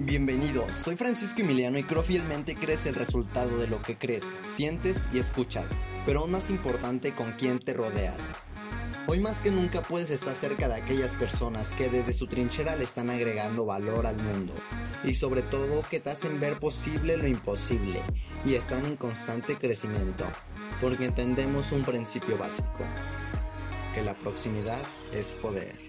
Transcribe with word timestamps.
Bienvenidos, 0.00 0.74
soy 0.74 0.94
Francisco 0.94 1.40
Emiliano 1.40 1.76
y 1.76 1.82
creo 1.82 2.04
fielmente 2.04 2.54
crees 2.54 2.86
el 2.86 2.94
resultado 2.94 3.58
de 3.58 3.66
lo 3.66 3.82
que 3.82 3.98
crees, 3.98 4.24
sientes 4.46 5.08
y 5.12 5.18
escuchas, 5.18 5.74
pero 6.06 6.20
aún 6.20 6.30
más 6.30 6.50
importante 6.50 7.16
con 7.16 7.32
quién 7.32 7.58
te 7.58 7.74
rodeas. 7.74 8.30
Hoy 9.08 9.18
más 9.18 9.40
que 9.40 9.50
nunca 9.50 9.82
puedes 9.82 10.10
estar 10.10 10.36
cerca 10.36 10.68
de 10.68 10.76
aquellas 10.76 11.16
personas 11.16 11.72
que 11.72 11.88
desde 11.88 12.12
su 12.12 12.28
trinchera 12.28 12.76
le 12.76 12.84
están 12.84 13.10
agregando 13.10 13.66
valor 13.66 14.06
al 14.06 14.18
mundo 14.18 14.54
y 15.02 15.14
sobre 15.14 15.42
todo 15.42 15.82
que 15.90 15.98
te 15.98 16.10
hacen 16.10 16.38
ver 16.38 16.58
posible 16.58 17.16
lo 17.16 17.26
imposible 17.26 18.00
y 18.44 18.54
están 18.54 18.86
en 18.86 18.96
constante 18.96 19.56
crecimiento, 19.56 20.26
porque 20.80 21.06
entendemos 21.06 21.72
un 21.72 21.82
principio 21.82 22.38
básico, 22.38 22.84
que 23.96 24.02
la 24.02 24.14
proximidad 24.14 24.80
es 25.12 25.32
poder. 25.32 25.87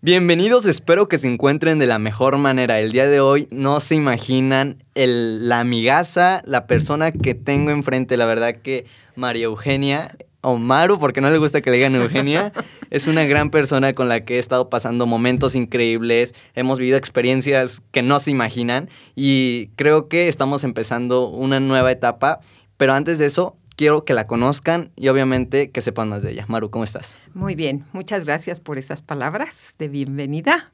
Bienvenidos, 0.00 0.64
espero 0.66 1.08
que 1.08 1.18
se 1.18 1.26
encuentren 1.26 1.80
de 1.80 1.88
la 1.88 1.98
mejor 1.98 2.38
manera. 2.38 2.78
El 2.78 2.92
día 2.92 3.08
de 3.08 3.18
hoy 3.18 3.48
no 3.50 3.80
se 3.80 3.96
imaginan 3.96 4.84
el, 4.94 5.48
la 5.48 5.58
amigaza, 5.58 6.40
la 6.44 6.68
persona 6.68 7.10
que 7.10 7.34
tengo 7.34 7.72
enfrente. 7.72 8.16
La 8.16 8.24
verdad 8.24 8.54
que 8.54 8.86
María 9.16 9.46
Eugenia, 9.46 10.16
o 10.40 10.56
Maru, 10.56 11.00
porque 11.00 11.20
no 11.20 11.32
le 11.32 11.38
gusta 11.38 11.62
que 11.62 11.70
le 11.70 11.78
digan 11.78 11.96
Eugenia, 11.96 12.52
es 12.90 13.08
una 13.08 13.24
gran 13.24 13.50
persona 13.50 13.92
con 13.92 14.08
la 14.08 14.24
que 14.24 14.36
he 14.36 14.38
estado 14.38 14.70
pasando 14.70 15.04
momentos 15.06 15.56
increíbles. 15.56 16.32
Hemos 16.54 16.78
vivido 16.78 16.96
experiencias 16.96 17.82
que 17.90 18.02
no 18.02 18.20
se 18.20 18.30
imaginan 18.30 18.88
y 19.16 19.70
creo 19.74 20.06
que 20.06 20.28
estamos 20.28 20.62
empezando 20.62 21.28
una 21.28 21.58
nueva 21.58 21.90
etapa. 21.90 22.38
Pero 22.76 22.94
antes 22.94 23.18
de 23.18 23.26
eso, 23.26 23.56
quiero 23.78 24.04
que 24.04 24.12
la 24.12 24.24
conozcan 24.24 24.90
y 24.96 25.06
obviamente 25.06 25.70
que 25.70 25.80
sepan 25.80 26.08
más 26.08 26.22
de 26.22 26.32
ella. 26.32 26.44
Maru, 26.48 26.68
¿cómo 26.68 26.82
estás? 26.82 27.16
Muy 27.32 27.54
bien, 27.54 27.84
muchas 27.92 28.24
gracias 28.24 28.58
por 28.58 28.76
esas 28.76 29.02
palabras 29.02 29.74
de 29.78 29.88
bienvenida. 29.88 30.72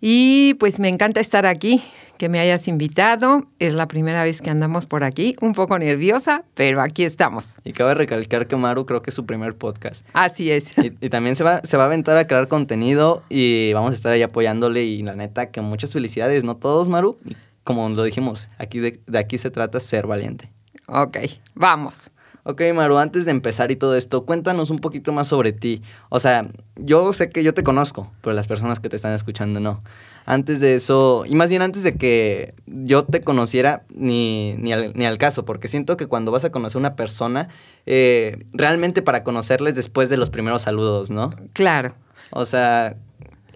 Y 0.00 0.54
pues 0.54 0.80
me 0.80 0.88
encanta 0.88 1.20
estar 1.20 1.46
aquí, 1.46 1.82
que 2.18 2.28
me 2.28 2.40
hayas 2.40 2.66
invitado. 2.66 3.46
Es 3.60 3.74
la 3.74 3.86
primera 3.86 4.24
vez 4.24 4.42
que 4.42 4.50
andamos 4.50 4.86
por 4.86 5.04
aquí, 5.04 5.36
un 5.40 5.52
poco 5.52 5.78
nerviosa, 5.78 6.42
pero 6.54 6.82
aquí 6.82 7.04
estamos. 7.04 7.54
Y 7.62 7.72
cabe 7.72 7.94
recalcar 7.94 8.48
que 8.48 8.56
Maru 8.56 8.86
creo 8.86 9.02
que 9.02 9.10
es 9.10 9.14
su 9.14 9.24
primer 9.24 9.54
podcast. 9.54 10.04
Así 10.12 10.50
es. 10.50 10.76
Y, 10.78 10.92
y, 11.00 11.08
también 11.08 11.36
se 11.36 11.44
va, 11.44 11.60
se 11.62 11.76
va 11.76 11.84
a 11.84 11.86
aventar 11.86 12.18
a 12.18 12.24
crear 12.24 12.48
contenido 12.48 13.22
y 13.28 13.72
vamos 13.72 13.92
a 13.92 13.94
estar 13.94 14.12
ahí 14.12 14.22
apoyándole 14.22 14.82
y 14.82 15.00
la 15.04 15.14
neta 15.14 15.52
que 15.52 15.60
muchas 15.60 15.92
felicidades, 15.92 16.42
¿no 16.42 16.56
todos, 16.56 16.88
Maru? 16.88 17.18
Y 17.24 17.36
como 17.62 17.88
lo 17.88 18.02
dijimos, 18.02 18.48
aquí 18.58 18.80
de, 18.80 19.00
de 19.06 19.18
aquí 19.18 19.38
se 19.38 19.50
trata 19.50 19.78
ser 19.78 20.08
valiente. 20.08 20.50
Ok, 20.88 21.18
vamos. 21.54 22.10
Ok, 22.48 22.62
Maru, 22.72 22.98
antes 22.98 23.24
de 23.24 23.32
empezar 23.32 23.72
y 23.72 23.76
todo 23.76 23.96
esto, 23.96 24.24
cuéntanos 24.24 24.70
un 24.70 24.78
poquito 24.78 25.10
más 25.10 25.26
sobre 25.26 25.52
ti. 25.52 25.82
O 26.10 26.20
sea, 26.20 26.46
yo 26.76 27.12
sé 27.12 27.28
que 27.28 27.42
yo 27.42 27.54
te 27.54 27.64
conozco, 27.64 28.12
pero 28.20 28.34
las 28.34 28.46
personas 28.46 28.78
que 28.78 28.88
te 28.88 28.94
están 28.94 29.14
escuchando 29.14 29.58
no. 29.58 29.82
Antes 30.26 30.60
de 30.60 30.76
eso, 30.76 31.24
y 31.26 31.34
más 31.34 31.50
bien 31.50 31.62
antes 31.62 31.82
de 31.82 31.96
que 31.96 32.54
yo 32.66 33.04
te 33.04 33.20
conociera, 33.20 33.82
ni, 33.92 34.54
ni, 34.58 34.72
al, 34.72 34.92
ni 34.94 35.06
al 35.06 35.18
caso, 35.18 35.44
porque 35.44 35.66
siento 35.66 35.96
que 35.96 36.06
cuando 36.06 36.30
vas 36.30 36.44
a 36.44 36.52
conocer 36.52 36.76
a 36.76 36.78
una 36.78 36.94
persona, 36.94 37.48
eh, 37.84 38.46
realmente 38.52 39.02
para 39.02 39.24
conocerles 39.24 39.74
después 39.74 40.08
de 40.08 40.16
los 40.16 40.30
primeros 40.30 40.62
saludos, 40.62 41.10
¿no? 41.10 41.30
Claro. 41.52 41.96
O 42.30 42.46
sea, 42.46 42.96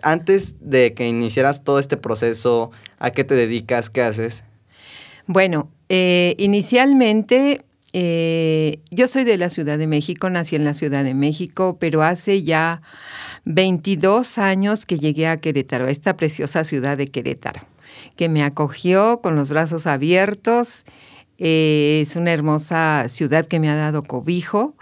antes 0.03 0.57
de 0.59 0.95
que 0.95 1.07
iniciaras 1.07 1.63
todo 1.63 1.79
este 1.79 1.97
proceso, 1.97 2.73
¿a 2.99 3.13
qué 3.13 3.23
te 3.23 3.37
dedicas? 3.37 3.89
¿Qué 3.89 4.03
haces? 4.03 4.43
Bueno, 5.29 5.71
eh, 5.89 6.35
inicialmente 6.39 7.65
eh, 7.93 8.81
yo 8.91 9.09
soy 9.09 9.25
de 9.25 9.37
la 9.37 9.51
Ciudad 9.51 9.79
de 9.79 9.87
México, 9.87 10.31
nací 10.31 10.55
en 10.57 10.65
la 10.65 10.75
Ciudad 10.75 11.03
de 11.03 11.15
México, 11.15 11.77
pero 11.81 12.03
hace 12.03 12.43
ya 12.43 12.83
22 13.45 14.39
años 14.39 14.87
que 14.87 14.99
llegué 14.99 15.27
a 15.27 15.39
Querétaro, 15.39 15.87
a 15.87 15.91
esta 15.91 16.17
preciosa 16.17 16.63
ciudad 16.65 16.97
de 16.97 17.09
Querétaro, 17.09 17.61
que 18.17 18.29
me 18.29 18.45
acogió 18.45 19.21
con 19.21 19.35
los 19.35 19.49
brazos 19.49 19.87
abiertos. 19.87 20.85
Eh, 21.39 22.01
es 22.03 22.17
una 22.17 22.33
hermosa 22.33 23.07
ciudad 23.09 23.47
que 23.47 23.59
me 23.59 23.69
ha 23.69 23.77
dado 23.77 24.05
cobijo. 24.05 24.75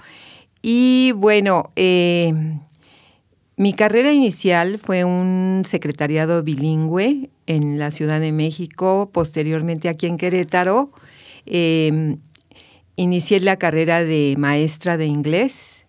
Y 0.61 1.13
bueno, 1.13 1.71
eh, 1.77 2.35
mi 3.57 3.73
carrera 3.73 4.13
inicial 4.13 4.79
fue 4.79 5.05
un 5.05 5.63
secretariado 5.67 6.43
bilingüe 6.43 7.31
en 7.47 7.79
la 7.79 7.91
Ciudad 7.91 8.21
de 8.21 8.33
México, 8.33 9.09
posteriormente 9.13 9.89
aquí 9.89 10.07
en 10.07 10.19
Querétaro. 10.19 10.93
Inicié 12.99 13.39
la 13.39 13.57
carrera 13.57 14.03
de 14.03 14.35
maestra 14.37 14.97
de 14.97 15.07
inglés. 15.07 15.87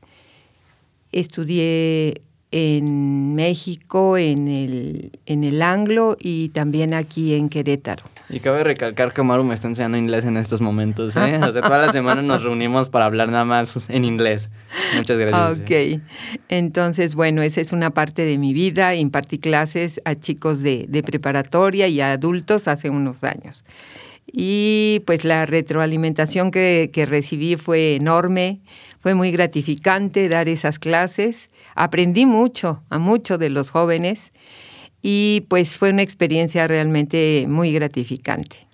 Estudié 1.12 2.22
en 2.52 3.34
México, 3.34 4.16
en 4.16 4.48
el, 4.48 5.20
en 5.26 5.44
el 5.44 5.64
Anglo 5.64 6.18
y 6.20 6.50
también 6.50 6.94
aquí 6.94 7.34
en 7.34 7.50
Querétaro. 7.50 8.04
Y 8.30 8.42
cabe 8.42 8.64
recalcar 8.64 9.12
que 9.12 9.24
Maru 9.24 9.44
me 9.44 9.56
está 9.56 9.68
enseñando 9.68 9.98
inglés 9.98 10.24
en 10.26 10.38
estos 10.38 10.62
momentos, 10.62 11.16
¿eh? 11.16 11.40
O 11.42 11.52
sea, 11.52 11.64
toda 11.64 11.80
la 11.80 11.92
semana 11.92 12.22
nos 12.22 12.44
reunimos 12.44 12.90
para 12.90 13.06
hablar 13.06 13.30
nada 13.30 13.44
más 13.44 13.90
en 13.90 14.06
inglés. 14.06 14.52
Muchas 14.96 15.18
gracias. 15.18 15.62
Ok. 15.62 16.02
Entonces, 16.48 17.16
bueno, 17.16 17.42
esa 17.42 17.60
es 17.60 17.72
una 17.72 17.90
parte 17.90 18.24
de 18.24 18.38
mi 18.38 18.54
vida. 18.54 18.94
Impartí 18.94 19.40
clases 19.40 20.00
a 20.06 20.14
chicos 20.14 20.62
de, 20.62 20.86
de 20.88 21.02
preparatoria 21.02 21.88
y 21.88 22.02
a 22.02 22.12
adultos 22.12 22.68
hace 22.68 22.92
unos 22.92 23.24
años 23.24 23.64
y 24.32 25.02
pues 25.06 25.24
la 25.24 25.46
retroalimentación 25.46 26.52
que, 26.52 26.90
que, 26.94 27.06
recibí 27.06 27.56
fue 27.56 27.96
enorme, 27.96 28.62
fue 29.00 29.14
muy 29.14 29.32
gratificante 29.32 30.30
dar 30.30 30.50
esas 30.50 30.80
clases, 30.80 31.50
aprendí 31.76 32.26
mucho 32.26 32.84
a 32.90 33.00
muchos 33.00 33.40
de 33.40 33.50
los 33.50 33.72
jóvenes 33.72 34.32
y 35.02 35.46
pues 35.50 35.78
fue 35.78 35.92
una 35.92 36.02
experiencia 36.02 36.68
realmente 36.68 37.46
muy 37.48 37.72
gratificante. 37.72 38.68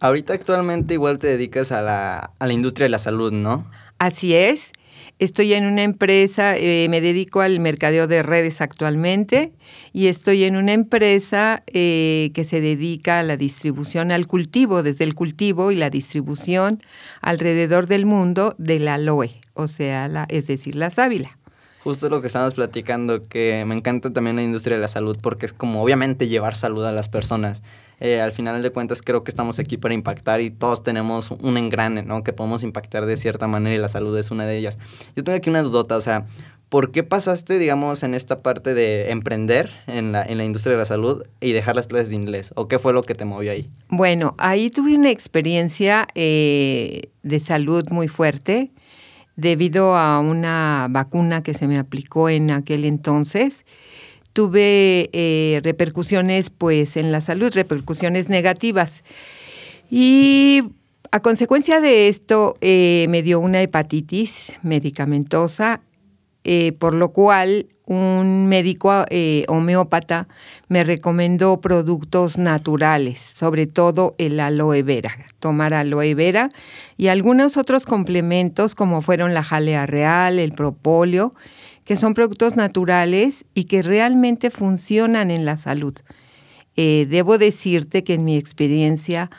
Ahorita 0.00 0.32
actualmente 0.32 0.94
igual 0.94 1.18
te 1.18 1.26
dedicas 1.26 1.72
a 1.72 1.82
la, 1.82 2.30
a 2.38 2.46
la 2.46 2.52
industria 2.52 2.84
de 2.84 2.90
la 2.90 3.00
salud, 3.00 3.32
¿no? 3.32 3.68
Así 3.98 4.34
es. 4.34 4.72
Estoy 5.18 5.52
en 5.54 5.66
una 5.66 5.82
empresa, 5.82 6.56
eh, 6.56 6.86
me 6.90 7.00
dedico 7.00 7.40
al 7.40 7.58
mercadeo 7.60 8.06
de 8.06 8.22
redes 8.22 8.60
actualmente 8.60 9.52
y 9.92 10.06
estoy 10.06 10.44
en 10.44 10.56
una 10.56 10.72
empresa 10.72 11.62
eh, 11.66 12.30
que 12.34 12.44
se 12.44 12.60
dedica 12.60 13.18
a 13.18 13.22
la 13.22 13.36
distribución, 13.36 14.12
al 14.12 14.26
cultivo, 14.26 14.82
desde 14.82 15.04
el 15.04 15.14
cultivo 15.14 15.72
y 15.72 15.76
la 15.76 15.90
distribución 15.90 16.80
alrededor 17.20 17.88
del 17.88 18.06
mundo 18.06 18.54
del 18.58 18.86
aloe, 18.88 19.40
o 19.54 19.66
sea, 19.68 20.08
la, 20.08 20.26
es 20.28 20.46
decir, 20.46 20.76
la 20.76 20.90
sábila. 20.90 21.38
Justo 21.82 22.08
lo 22.08 22.20
que 22.20 22.26
estamos 22.26 22.54
platicando, 22.54 23.22
que 23.22 23.64
me 23.66 23.74
encanta 23.74 24.12
también 24.12 24.36
la 24.36 24.42
industria 24.42 24.76
de 24.76 24.82
la 24.82 24.88
salud 24.88 25.16
porque 25.20 25.46
es 25.46 25.52
como 25.52 25.82
obviamente 25.82 26.28
llevar 26.28 26.54
salud 26.54 26.84
a 26.84 26.92
las 26.92 27.08
personas. 27.08 27.62
Eh, 28.00 28.20
al 28.20 28.32
final 28.32 28.62
de 28.62 28.70
cuentas 28.70 29.02
creo 29.02 29.24
que 29.24 29.30
estamos 29.30 29.58
aquí 29.58 29.76
para 29.76 29.94
impactar 29.94 30.40
y 30.40 30.50
todos 30.50 30.82
tenemos 30.82 31.30
un 31.30 31.56
engrane, 31.56 32.02
¿no? 32.02 32.22
Que 32.22 32.32
podemos 32.32 32.62
impactar 32.62 33.06
de 33.06 33.16
cierta 33.16 33.48
manera 33.48 33.74
y 33.74 33.78
la 33.78 33.88
salud 33.88 34.16
es 34.16 34.30
una 34.30 34.46
de 34.46 34.56
ellas. 34.56 34.78
Yo 35.16 35.24
tengo 35.24 35.36
aquí 35.36 35.50
una 35.50 35.62
dudota, 35.62 35.96
o 35.96 36.00
sea, 36.00 36.26
¿por 36.68 36.92
qué 36.92 37.02
pasaste, 37.02 37.58
digamos, 37.58 38.02
en 38.02 38.14
esta 38.14 38.38
parte 38.38 38.74
de 38.74 39.10
emprender 39.10 39.72
en 39.86 40.12
la, 40.12 40.22
en 40.22 40.38
la 40.38 40.44
industria 40.44 40.72
de 40.72 40.78
la 40.78 40.86
salud 40.86 41.24
y 41.40 41.52
dejar 41.52 41.76
las 41.76 41.86
clases 41.86 42.10
de 42.10 42.16
inglés? 42.16 42.52
¿O 42.54 42.68
qué 42.68 42.78
fue 42.78 42.92
lo 42.92 43.02
que 43.02 43.14
te 43.14 43.24
movió 43.24 43.50
ahí? 43.50 43.70
Bueno, 43.88 44.34
ahí 44.38 44.70
tuve 44.70 44.94
una 44.94 45.10
experiencia 45.10 46.06
eh, 46.14 47.10
de 47.22 47.40
salud 47.40 47.84
muy 47.90 48.06
fuerte 48.06 48.70
debido 49.34 49.96
a 49.96 50.18
una 50.18 50.88
vacuna 50.90 51.42
que 51.42 51.54
se 51.54 51.68
me 51.68 51.78
aplicó 51.78 52.28
en 52.28 52.50
aquel 52.50 52.84
entonces 52.84 53.64
tuve 54.32 55.10
eh, 55.12 55.60
repercusiones 55.62 56.50
pues 56.50 56.96
en 56.96 57.12
la 57.12 57.20
salud, 57.20 57.52
repercusiones 57.52 58.28
negativas. 58.28 59.04
Y 59.90 60.62
a 61.10 61.20
consecuencia 61.20 61.80
de 61.80 62.08
esto 62.08 62.56
eh, 62.60 63.06
me 63.08 63.22
dio 63.22 63.40
una 63.40 63.62
hepatitis 63.62 64.52
medicamentosa, 64.62 65.80
eh, 66.44 66.72
por 66.72 66.94
lo 66.94 67.12
cual 67.12 67.66
un 67.84 68.46
médico 68.48 69.06
homeópata 69.48 70.28
me 70.68 70.84
recomendó 70.84 71.58
productos 71.60 72.36
naturales, 72.36 73.18
sobre 73.18 73.66
todo 73.66 74.14
el 74.18 74.38
aloe 74.40 74.82
vera, 74.82 75.16
tomar 75.40 75.72
aloe 75.72 76.14
vera 76.14 76.50
y 76.98 77.08
algunos 77.08 77.56
otros 77.56 77.86
complementos 77.86 78.74
como 78.74 79.00
fueron 79.00 79.32
la 79.32 79.42
jalea 79.42 79.86
real, 79.86 80.38
el 80.38 80.52
propóleo, 80.52 81.32
que 81.88 81.96
son 81.96 82.12
productos 82.12 82.54
naturales 82.54 83.46
y 83.54 83.64
que 83.64 83.80
realmente 83.80 84.50
funcionan 84.50 85.30
en 85.30 85.46
la 85.46 85.56
salud. 85.56 85.94
Eh, 86.76 87.06
debo 87.08 87.38
decirte 87.38 88.04
que 88.04 88.12
en 88.12 88.26
mi 88.26 88.36
experiencia, 88.36 89.30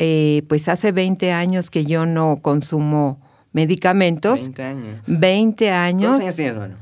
eh, 0.00 0.42
pues 0.48 0.66
hace 0.68 0.90
20 0.90 1.30
años 1.30 1.70
que 1.70 1.86
yo 1.86 2.04
no 2.04 2.40
consumo 2.42 3.20
medicamentos. 3.52 4.46
20 4.46 4.62
años. 4.64 5.00
20 5.06 5.70
años. 5.70 6.16
¿Cuántos 6.16 6.40
años 6.40 6.56
bueno? 6.56 6.76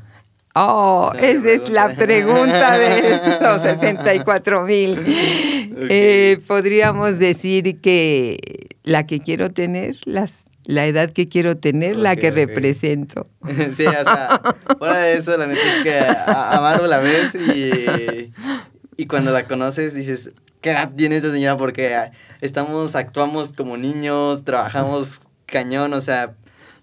Oh, 0.55 1.13
esa 1.21 1.51
es 1.51 1.69
la 1.69 1.95
pregunta 1.95 2.79
de 2.79 3.41
los 3.43 3.61
64 3.61 4.63
mil. 4.63 4.93
Okay. 4.93 5.87
Eh, 5.91 6.39
podríamos 6.47 7.19
decir 7.19 7.79
que 7.83 8.39
la 8.85 9.05
que 9.05 9.21
quiero 9.21 9.51
tener, 9.51 9.99
las 10.07 10.44
la 10.65 10.87
edad 10.87 11.13
que 11.13 11.29
quiero 11.29 11.57
tener, 11.57 11.93
okay, 11.93 12.03
la 12.03 12.17
que 12.17 12.31
okay. 12.31 12.47
represento. 12.47 13.29
sí, 13.73 13.87
o 13.87 14.05
sea, 14.05 14.41
fuera 14.79 14.99
de 14.99 15.15
eso, 15.15 15.37
la 15.37 15.47
neta 15.47 15.61
es 15.61 15.83
que 15.83 15.99
a, 15.99 16.57
a 16.57 16.61
Maru 16.61 16.87
la 16.87 16.99
ves 16.99 17.35
y 17.35 18.33
y 18.97 19.07
cuando 19.07 19.33
la 19.33 19.47
conoces 19.47 19.95
dices, 19.95 20.33
¿qué 20.61 20.71
edad 20.71 20.93
tiene 20.95 21.17
esta 21.17 21.33
señora? 21.33 21.57
Porque 21.57 21.95
estamos, 22.41 22.95
actuamos 22.95 23.53
como 23.53 23.77
niños, 23.77 24.45
trabajamos 24.45 25.21
cañón, 25.47 25.93
o 25.93 26.01
sea, 26.01 26.35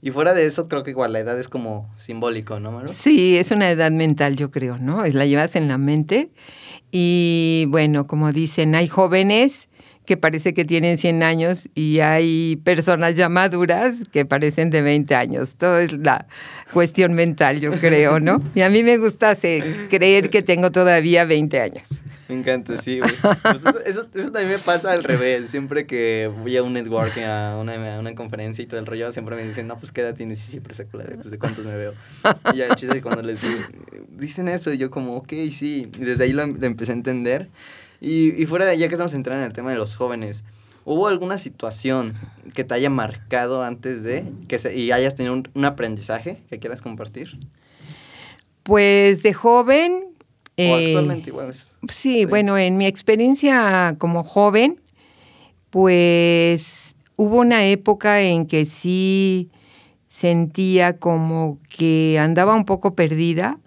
y 0.02 0.12
fuera 0.12 0.34
de 0.34 0.46
eso, 0.46 0.68
creo 0.68 0.84
que 0.84 0.92
igual 0.92 1.14
la 1.14 1.20
edad 1.20 1.40
es 1.40 1.48
como 1.48 1.90
simbólico, 1.96 2.60
¿no, 2.60 2.72
Maru? 2.72 2.90
Sí, 2.92 3.38
es 3.38 3.52
una 3.52 3.70
edad 3.70 3.92
mental, 3.92 4.36
yo 4.36 4.52
creo, 4.52 4.78
¿no? 4.78 5.06
La 5.06 5.26
llevas 5.26 5.56
en 5.56 5.68
la 5.68 5.78
mente. 5.78 6.32
Y 6.92 7.66
bueno, 7.70 8.08
como 8.08 8.32
dicen, 8.32 8.76
hay 8.76 8.88
jóvenes 8.88 9.70
que 10.12 10.18
parece 10.18 10.54
que 10.54 10.66
tienen 10.66 10.98
100 10.98 11.24
años 11.24 11.70
y 11.74 12.02
hay 12.02 12.58
personas 12.66 13.16
ya 13.16 13.30
maduras 13.30 14.00
que 14.12 14.26
parecen 14.26 14.70
de 14.70 14.82
20 14.82 15.16
años. 15.16 15.56
Todo 15.56 15.80
es 15.80 15.94
la 15.94 16.28
cuestión 16.74 17.14
mental, 17.14 17.62
yo 17.62 17.72
creo, 17.80 18.20
¿no? 18.20 18.44
Y 18.54 18.60
a 18.60 18.70
mí 18.70 18.84
me 18.84 18.98
gusta 18.98 19.38
creer 19.90 20.30
que 20.30 20.42
tengo 20.42 20.70
todavía 20.70 21.24
20 21.24 21.62
años. 21.62 22.04
Me 22.28 22.40
encanta, 22.40 22.76
sí, 22.76 23.00
güey. 23.00 23.12
Pues 23.42 23.66
eso, 23.66 24.06
eso, 24.14 24.32
también 24.32 24.50
me 24.50 24.58
pasa 24.58 24.92
al 24.92 25.06
revés. 25.06 25.50
Siempre 25.50 25.86
que 25.86 26.30
voy 26.42 26.58
a 26.58 26.64
un 26.64 26.74
networking, 26.74 27.22
a 27.22 27.58
una, 27.58 27.98
una 27.98 28.14
conferencia 28.14 28.62
y 28.62 28.66
todo 28.66 28.82
el 28.82 28.86
rollo, 28.86 29.14
siempre 29.14 29.38
me 29.38 29.46
dicen, 29.46 29.66
no, 29.68 29.78
pues 29.78 29.94
qué 29.94 30.02
edad 30.02 30.14
tienes 30.14 30.40
saco 30.74 30.98
la 30.98 31.06
de, 31.06 31.16
pues, 31.16 31.32
de 31.32 31.40
cuántos 31.40 31.64
me 31.64 31.76
veo. 31.78 31.94
Y 32.54 32.58
ya 32.58 32.76
chiste 32.76 33.02
cuando 33.02 33.22
les 33.22 33.40
dicen, 34.18 34.50
eso, 34.50 34.74
yo 34.74 34.92
como, 34.92 35.16
ok, 35.16 35.32
sí. 35.52 35.90
Y 35.98 36.04
desde 36.04 36.26
ahí 36.26 36.34
lo, 36.34 36.46
lo 36.46 36.66
empecé 36.66 36.92
a 36.92 36.96
entender. 36.96 37.48
Y, 38.02 38.42
y 38.42 38.46
fuera 38.48 38.66
de 38.66 38.72
allá 38.72 38.88
que 38.88 38.96
estamos 38.96 39.14
entrando 39.14 39.44
en 39.44 39.48
el 39.48 39.54
tema 39.54 39.70
de 39.70 39.78
los 39.78 39.96
jóvenes, 39.96 40.44
¿hubo 40.86 41.08
alguna 41.08 41.38
situación 41.38 42.16
que 42.54 42.64
te 42.64 42.74
haya 42.74 42.90
marcado 42.90 43.64
antes 43.64 44.04
de 44.04 44.26
que 44.48 44.60
se, 44.60 44.76
y 44.76 44.92
hayas 44.92 45.16
tenido 45.16 45.42
un, 45.54 45.66
aprendizaje 45.66 46.42
que 46.50 46.60
quieras 46.60 46.82
compartir? 46.82 47.38
Pues 48.64 49.24
de 49.24 49.34
joven... 49.34 50.06
O 50.58 50.62
eh, 50.64 50.88
actualmente 50.88 51.30
igual. 51.30 51.54
sí, 51.90 52.26
bueno, 52.26 52.58
en 52.58 52.78
mi 52.78 52.86
experiencia 52.86 53.96
como 53.98 54.24
joven, 54.24 54.82
pues 55.70 56.96
hubo 57.16 57.38
una 57.38 57.66
época 57.66 58.22
en 58.22 58.46
que 58.46 58.66
sí 58.66 59.50
sentía 60.08 60.98
como 60.98 61.58
que 61.70 62.20
andaba 62.20 62.54
un 62.54 62.66
poco 62.66 62.96
perdida, 62.96 63.58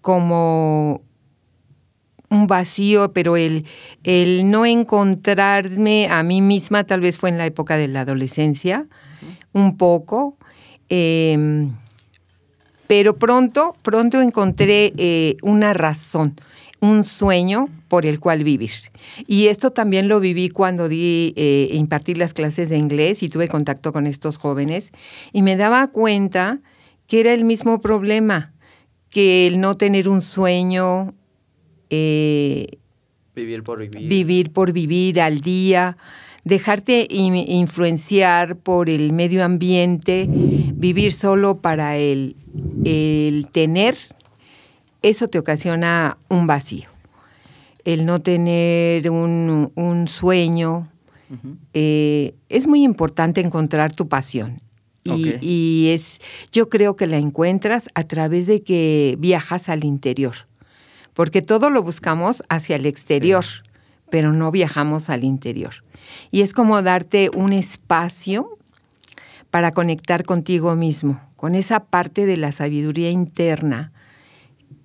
como 0.00 1.02
un 2.30 2.46
vacío, 2.46 3.12
pero 3.12 3.36
el, 3.36 3.66
el 4.04 4.50
no 4.50 4.64
encontrarme 4.64 6.08
a 6.08 6.22
mí 6.22 6.40
misma 6.40 6.84
tal 6.84 7.00
vez 7.00 7.18
fue 7.18 7.28
en 7.28 7.38
la 7.38 7.46
época 7.46 7.76
de 7.76 7.88
la 7.88 8.02
adolescencia, 8.02 8.86
un 9.52 9.76
poco. 9.76 10.36
Em, 10.88 11.72
pero 12.86 13.16
pronto, 13.18 13.76
pronto 13.82 14.20
encontré 14.20 14.92
eh, 14.96 15.36
una 15.42 15.72
razón, 15.72 16.34
un 16.80 17.04
sueño 17.04 17.68
por 17.88 18.06
el 18.06 18.20
cual 18.20 18.44
vivir. 18.44 18.70
Y 19.26 19.48
esto 19.48 19.70
también 19.70 20.08
lo 20.08 20.20
viví 20.20 20.48
cuando 20.48 20.88
di, 20.88 21.32
eh, 21.36 21.68
impartí 21.72 22.14
las 22.14 22.32
clases 22.32 22.68
de 22.68 22.78
inglés 22.78 23.22
y 23.22 23.28
tuve 23.28 23.48
contacto 23.48 23.92
con 23.92 24.06
estos 24.06 24.38
jóvenes 24.38 24.92
y 25.32 25.42
me 25.42 25.56
daba 25.56 25.88
cuenta 25.88 26.60
que 27.06 27.20
era 27.20 27.32
el 27.32 27.44
mismo 27.44 27.80
problema, 27.80 28.52
que 29.08 29.48
el 29.48 29.60
no 29.60 29.76
tener 29.76 30.08
un 30.08 30.22
sueño, 30.22 31.14
eh, 31.90 32.66
vivir 33.34 33.62
por 33.62 33.80
vivir. 33.80 34.08
Vivir 34.08 34.52
por 34.52 34.72
vivir 34.72 35.20
al 35.20 35.40
día, 35.40 35.96
dejarte 36.44 37.06
influenciar 37.10 38.56
por 38.56 38.88
el 38.88 39.12
medio 39.12 39.44
ambiente, 39.44 40.26
vivir 40.28 41.12
solo 41.12 41.58
para 41.58 41.96
el, 41.96 42.36
el 42.84 43.48
tener, 43.50 43.96
eso 45.02 45.28
te 45.28 45.38
ocasiona 45.38 46.18
un 46.28 46.46
vacío. 46.46 46.88
El 47.84 48.06
no 48.06 48.20
tener 48.20 49.10
un, 49.10 49.72
un 49.74 50.08
sueño. 50.08 50.88
Eh, 51.74 52.34
es 52.48 52.66
muy 52.66 52.82
importante 52.82 53.40
encontrar 53.40 53.94
tu 53.94 54.08
pasión. 54.08 54.60
Y, 55.02 55.36
y, 55.40 55.88
es, 55.88 56.20
yo 56.52 56.68
creo 56.68 56.94
que 56.94 57.06
la 57.06 57.16
encuentras 57.16 57.88
a 57.94 58.04
través 58.04 58.46
de 58.46 58.62
que 58.62 59.16
viajas 59.18 59.70
al 59.70 59.84
interior 59.84 60.49
porque 61.20 61.42
todo 61.42 61.68
lo 61.68 61.82
buscamos 61.82 62.42
hacia 62.48 62.76
el 62.76 62.86
exterior, 62.86 63.44
pero 64.08 64.32
no 64.32 64.50
viajamos 64.50 65.10
al 65.10 65.22
interior. 65.22 65.84
Y 66.30 66.40
es 66.40 66.54
como 66.54 66.80
darte 66.80 67.28
un 67.36 67.52
espacio 67.52 68.56
para 69.50 69.70
conectar 69.70 70.24
contigo 70.24 70.74
mismo, 70.76 71.20
con 71.36 71.54
esa 71.54 71.80
parte 71.84 72.24
de 72.24 72.38
la 72.38 72.52
sabiduría 72.52 73.10
interna 73.10 73.92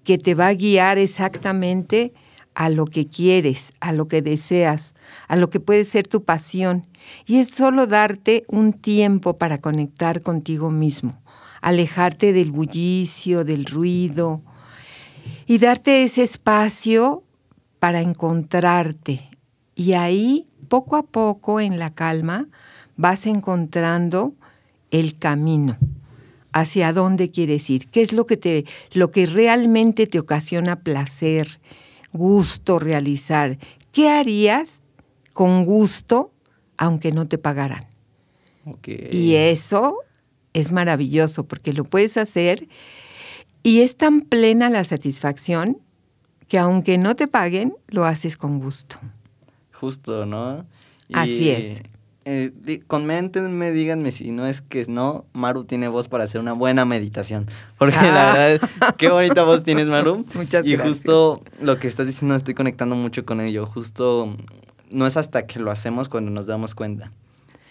que 0.04 0.18
te 0.18 0.36
va 0.36 0.48
a 0.48 0.54
guiar 0.54 0.98
exactamente 0.98 2.12
a 2.54 2.68
lo 2.68 2.86
que 2.86 3.08
quieres, 3.08 3.72
a 3.80 3.94
lo 3.94 4.10
que 4.10 4.22
deseas, 4.22 4.94
a 5.30 5.38
lo 5.38 5.50
que 5.50 5.62
puede 5.62 5.86
ser 5.86 6.06
tu 6.06 6.26
pasión. 6.26 6.86
Y 7.26 7.38
es 7.38 7.48
solo 7.48 7.88
darte 7.88 8.44
un 8.50 8.74
tiempo 8.74 9.38
para 9.38 9.60
conectar 9.60 10.22
contigo 10.22 10.70
mismo, 10.70 11.18
alejarte 11.62 12.34
del 12.34 12.52
bullicio, 12.52 13.46
del 13.46 13.66
ruido, 13.66 14.42
y 15.46 15.58
darte 15.58 16.04
ese 16.04 16.24
espacio 16.24 17.24
para 17.80 18.02
encontrarte. 18.02 19.30
Y 19.76 19.94
ahí, 19.94 20.48
poco 20.70 20.96
a 20.96 21.04
poco, 21.04 21.60
en 21.60 21.80
la 21.80 21.94
calma, 21.94 22.48
vas 22.98 23.26
encontrando 23.26 24.34
el 24.92 25.18
camino 25.18 25.78
hacia 26.52 26.94
dónde 26.94 27.30
quieres 27.32 27.70
ir, 27.70 27.88
qué 27.90 28.02
es 28.02 28.14
lo 28.14 28.26
que 28.26 28.38
te 28.38 28.66
lo 28.94 29.12
que 29.12 29.26
realmente 29.26 30.08
te 30.08 30.20
ocasiona 30.20 30.80
placer, 30.80 31.60
gusto 32.14 32.80
realizar, 32.80 33.58
qué 33.92 34.10
harías 34.10 34.82
con 35.34 35.66
gusto 35.66 36.32
aunque 36.78 37.12
no 37.12 37.28
te 37.28 37.38
pagaran. 37.38 37.86
Y 39.12 39.36
eso 39.36 39.98
es 40.54 40.72
maravilloso 40.72 41.46
porque 41.46 41.74
lo 41.74 41.84
puedes 41.84 42.18
hacer 42.18 42.68
y 43.66 43.82
es 43.82 43.98
tan 43.98 44.22
plena 44.22 44.70
la 44.70 44.84
satisfacción 44.84 45.80
que 46.48 46.60
aunque 46.60 47.00
no 47.00 47.16
te 47.16 47.28
paguen, 47.28 47.74
lo 47.88 48.06
haces 48.06 48.38
con 48.38 48.60
gusto. 48.60 48.98
Justo, 49.74 50.28
¿no? 50.28 50.68
Así 51.12 51.50
es. 51.50 51.82
Eh, 52.26 52.52
coméntenme, 52.86 53.72
díganme 53.72 54.12
si 54.12 54.30
no 54.30 54.46
es 54.46 54.62
que 54.62 54.86
no, 54.88 55.26
Maru 55.34 55.64
tiene 55.64 55.88
voz 55.88 56.08
para 56.08 56.26
hacer 56.26 56.42
una 56.42 56.54
buena 56.54 56.86
meditación. 56.86 57.48
Porque 57.80 57.96
la 57.96 58.34
ah. 58.34 58.38
verdad, 58.38 58.70
qué 59.00 59.10
bonita 59.10 59.42
voz 59.42 59.64
tienes, 59.64 59.88
Maru. 59.88 60.26
Muchas 60.36 60.64
y 60.68 60.74
gracias. 60.74 60.86
Y 60.86 60.88
justo 60.88 61.42
lo 61.60 61.80
que 61.80 61.88
estás 61.88 62.06
diciendo, 62.06 62.36
estoy 62.36 62.54
conectando 62.54 62.96
mucho 62.96 63.26
con 63.26 63.42
ello. 63.42 63.66
Justo 63.66 64.38
no 64.92 65.08
es 65.08 65.18
hasta 65.18 65.48
que 65.48 65.60
lo 65.60 65.72
hacemos 65.72 66.08
cuando 66.08 66.30
nos 66.30 66.46
damos 66.46 66.76
cuenta. 66.76 67.12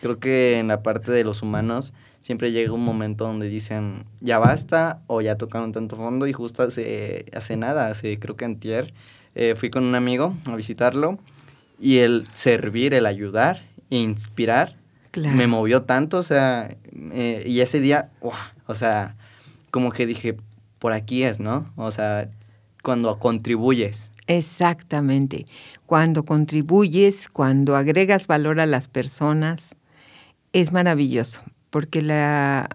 Creo 0.02 0.18
que 0.18 0.58
en 0.58 0.66
la 0.66 0.82
parte 0.82 1.12
de 1.12 1.22
los 1.22 1.40
humanos 1.40 1.92
siempre 2.24 2.52
llega 2.52 2.72
un 2.72 2.82
momento 2.82 3.24
donde 3.24 3.50
dicen, 3.50 4.06
ya 4.22 4.38
basta 4.38 5.02
o 5.08 5.20
ya 5.20 5.36
tocaron 5.36 5.72
tanto 5.72 5.94
fondo 5.94 6.26
y 6.26 6.32
justo 6.32 6.62
hace, 6.62 7.26
hace 7.34 7.58
nada, 7.58 7.88
hace 7.88 8.18
creo 8.18 8.34
que 8.34 8.46
antier, 8.46 8.94
eh, 9.34 9.54
fui 9.54 9.68
con 9.68 9.84
un 9.84 9.94
amigo 9.94 10.34
a 10.46 10.56
visitarlo 10.56 11.18
y 11.78 11.98
el 11.98 12.24
servir, 12.32 12.94
el 12.94 13.04
ayudar, 13.04 13.62
inspirar, 13.90 14.74
me 15.14 15.46
movió 15.46 15.82
tanto, 15.82 16.16
o 16.16 16.22
sea, 16.22 16.74
eh, 17.12 17.44
y 17.46 17.60
ese 17.60 17.80
día, 17.80 18.10
o 18.66 18.74
sea, 18.74 19.16
como 19.70 19.92
que 19.92 20.06
dije, 20.06 20.34
por 20.78 20.92
aquí 20.92 21.24
es, 21.24 21.40
¿no? 21.40 21.70
O 21.76 21.90
sea, 21.90 22.30
cuando 22.82 23.18
contribuyes. 23.18 24.08
Exactamente, 24.26 25.44
cuando 25.84 26.24
contribuyes, 26.24 27.28
cuando 27.28 27.76
agregas 27.76 28.26
valor 28.26 28.60
a 28.60 28.66
las 28.66 28.88
personas, 28.88 29.76
es 30.54 30.72
maravilloso 30.72 31.42
porque 31.74 32.02
la, 32.02 32.70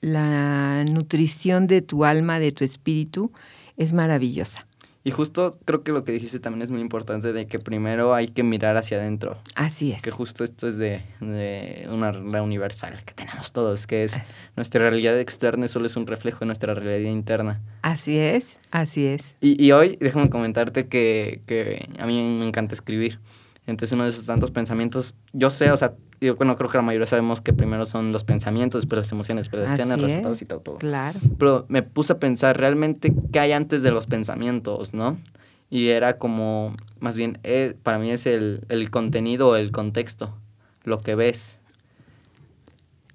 la 0.00 0.82
nutrición 0.84 1.68
de 1.68 1.82
tu 1.82 2.04
alma, 2.04 2.40
de 2.40 2.50
tu 2.50 2.64
espíritu, 2.64 3.30
es 3.76 3.92
maravillosa. 3.92 4.66
Y 5.04 5.12
justo 5.12 5.56
creo 5.64 5.84
que 5.84 5.92
lo 5.92 6.02
que 6.02 6.10
dijiste 6.10 6.40
también 6.40 6.62
es 6.62 6.72
muy 6.72 6.80
importante 6.80 7.32
de 7.32 7.46
que 7.46 7.60
primero 7.60 8.12
hay 8.12 8.26
que 8.26 8.42
mirar 8.42 8.76
hacia 8.76 8.96
adentro. 8.96 9.38
Así 9.54 9.92
es. 9.92 10.02
Que 10.02 10.10
justo 10.10 10.42
esto 10.42 10.66
es 10.66 10.78
de, 10.78 11.04
una 11.88 12.10
regla 12.10 12.42
universal 12.42 13.00
que 13.04 13.14
tenemos 13.14 13.52
todos, 13.52 13.86
que 13.86 14.02
es 14.02 14.16
nuestra 14.56 14.82
realidad 14.82 15.16
externa 15.20 15.68
solo 15.68 15.86
es 15.86 15.94
un 15.94 16.08
reflejo 16.08 16.40
de 16.40 16.46
nuestra 16.46 16.74
realidad 16.74 17.08
interna. 17.08 17.60
Así 17.82 18.18
es, 18.18 18.58
así 18.72 19.06
es. 19.06 19.36
Y, 19.40 19.64
y 19.64 19.70
hoy 19.70 19.96
déjame 20.00 20.28
comentarte 20.28 20.88
que, 20.88 21.40
que 21.46 21.88
a 22.00 22.06
mí 22.06 22.20
me 22.20 22.48
encanta 22.48 22.74
escribir. 22.74 23.20
Entonces 23.68 23.92
uno 23.92 24.02
de 24.02 24.10
esos 24.10 24.26
tantos 24.26 24.50
pensamientos, 24.50 25.14
yo 25.32 25.50
sé, 25.50 25.70
o 25.70 25.76
sea, 25.76 25.94
yo, 26.20 26.36
bueno, 26.36 26.56
creo 26.56 26.68
que 26.70 26.78
la 26.78 26.82
mayoría 26.82 27.06
sabemos 27.06 27.40
que 27.40 27.52
primero 27.52 27.86
son 27.86 28.12
los 28.12 28.24
pensamientos, 28.24 28.82
después 28.82 28.98
las 28.98 29.12
emociones, 29.12 29.44
después 29.44 29.62
las 29.62 29.78
acciones, 29.78 30.02
resultados 30.02 30.42
y 30.42 30.44
todo, 30.44 30.60
todo. 30.60 30.78
Claro. 30.78 31.18
Pero 31.38 31.66
me 31.68 31.82
puse 31.82 32.12
a 32.12 32.18
pensar 32.18 32.58
realmente 32.58 33.14
qué 33.32 33.40
hay 33.40 33.52
antes 33.52 33.82
de 33.82 33.90
los 33.90 34.06
pensamientos, 34.06 34.94
¿no? 34.94 35.18
Y 35.70 35.88
era 35.88 36.16
como, 36.16 36.74
más 36.98 37.16
bien, 37.16 37.38
eh, 37.42 37.74
para 37.82 37.98
mí 37.98 38.10
es 38.10 38.26
el, 38.26 38.64
el 38.68 38.90
contenido, 38.90 39.56
el 39.56 39.70
contexto, 39.70 40.34
lo 40.84 40.98
que 41.00 41.14
ves. 41.14 41.58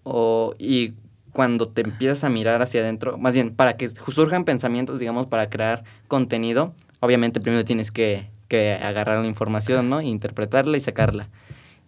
O, 0.03 0.55
y 0.57 0.93
cuando 1.31 1.67
te 1.67 1.81
empiezas 1.81 2.23
a 2.23 2.29
mirar 2.29 2.61
hacia 2.61 2.81
adentro, 2.81 3.17
más 3.17 3.33
bien, 3.33 3.53
para 3.53 3.75
que 3.75 3.89
surjan 3.89 4.45
pensamientos, 4.45 4.99
digamos, 4.99 5.27
para 5.27 5.49
crear 5.49 5.83
contenido, 6.07 6.73
obviamente 7.01 7.39
primero 7.39 7.65
tienes 7.65 7.91
que 7.91 8.29
que 8.47 8.73
agarrar 8.73 9.19
la 9.19 9.27
información, 9.27 9.89
¿no? 9.89 10.01
interpretarla 10.01 10.77
y 10.77 10.81
sacarla. 10.81 11.29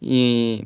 Y, 0.01 0.65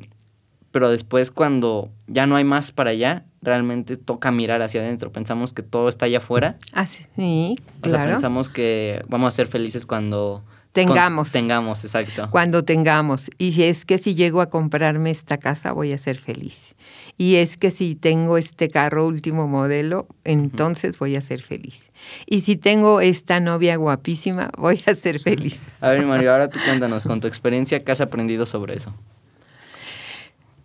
pero 0.71 0.89
después 0.89 1.31
cuando 1.31 1.91
ya 2.07 2.25
no 2.25 2.35
hay 2.35 2.43
más 2.43 2.71
para 2.71 2.91
allá, 2.91 3.25
realmente 3.41 3.97
toca 3.97 4.31
mirar 4.31 4.61
hacia 4.61 4.81
adentro. 4.81 5.11
Pensamos 5.11 5.53
que 5.53 5.63
todo 5.63 5.89
está 5.89 6.05
allá 6.05 6.19
afuera. 6.19 6.57
Ah, 6.73 6.85
sí, 6.85 7.55
O 7.83 7.89
sea, 7.89 8.05
pensamos 8.05 8.49
que 8.49 9.03
vamos 9.07 9.27
a 9.27 9.31
ser 9.31 9.47
felices 9.47 9.85
cuando 9.85 10.43
Tengamos. 10.73 11.33
tengamos, 11.33 11.83
exacto. 11.83 12.29
Cuando 12.31 12.63
tengamos. 12.63 13.29
Y 13.37 13.51
si 13.51 13.63
es 13.63 13.83
que 13.83 13.97
si 13.97 14.15
llego 14.15 14.39
a 14.39 14.49
comprarme 14.49 15.11
esta 15.11 15.37
casa, 15.37 15.73
voy 15.73 15.91
a 15.91 15.97
ser 15.97 16.17
feliz. 16.17 16.75
Y 17.17 17.35
es 17.35 17.57
que 17.57 17.71
si 17.71 17.95
tengo 17.95 18.37
este 18.37 18.69
carro 18.69 19.05
último 19.05 19.49
modelo, 19.49 20.07
entonces 20.23 20.97
voy 20.97 21.17
a 21.17 21.21
ser 21.21 21.41
feliz. 21.41 21.89
Y 22.25 22.41
si 22.41 22.55
tengo 22.55 23.01
esta 23.01 23.41
novia 23.41 23.75
guapísima, 23.75 24.49
voy 24.57 24.81
a 24.85 24.95
ser 24.95 25.19
feliz. 25.19 25.63
A 25.81 25.89
ver, 25.89 26.05
Mario, 26.05 26.31
ahora 26.31 26.49
tú 26.49 26.59
cuéntanos, 26.65 27.03
con 27.03 27.19
tu 27.19 27.27
experiencia, 27.27 27.83
¿qué 27.83 27.91
has 27.91 28.01
aprendido 28.01 28.45
sobre 28.45 28.75
eso? 28.75 28.93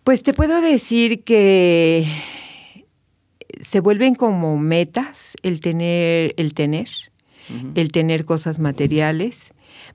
Pues 0.07 0.23
te 0.23 0.33
puedo 0.33 0.61
decir 0.61 1.25
que 1.25 2.07
se 3.61 3.81
vuelven 3.81 4.15
como 4.15 4.57
metas 4.57 5.35
el 5.43 5.61
tener, 5.61 6.33
el 6.37 6.55
tener, 6.55 6.89
el 7.75 7.91
tener 7.91 8.25
cosas 8.25 8.61
materiales 8.61 9.51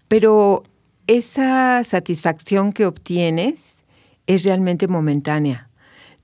pero 0.09 0.63
esa 1.07 1.85
satisfacción 1.85 2.73
que 2.73 2.85
obtienes 2.85 3.85
es 4.27 4.43
realmente 4.43 4.89
momentánea. 4.89 5.69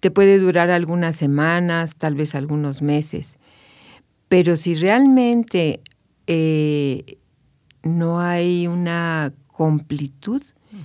Te 0.01 0.11
puede 0.11 0.39
durar 0.39 0.71
algunas 0.71 1.15
semanas, 1.15 1.95
tal 1.95 2.15
vez 2.15 2.35
algunos 2.35 2.81
meses. 2.81 3.35
Pero 4.27 4.57
si 4.57 4.75
realmente 4.75 5.79
eh, 6.27 7.17
no 7.83 8.19
hay 8.19 8.67
una 8.67 9.31
completud 9.47 10.41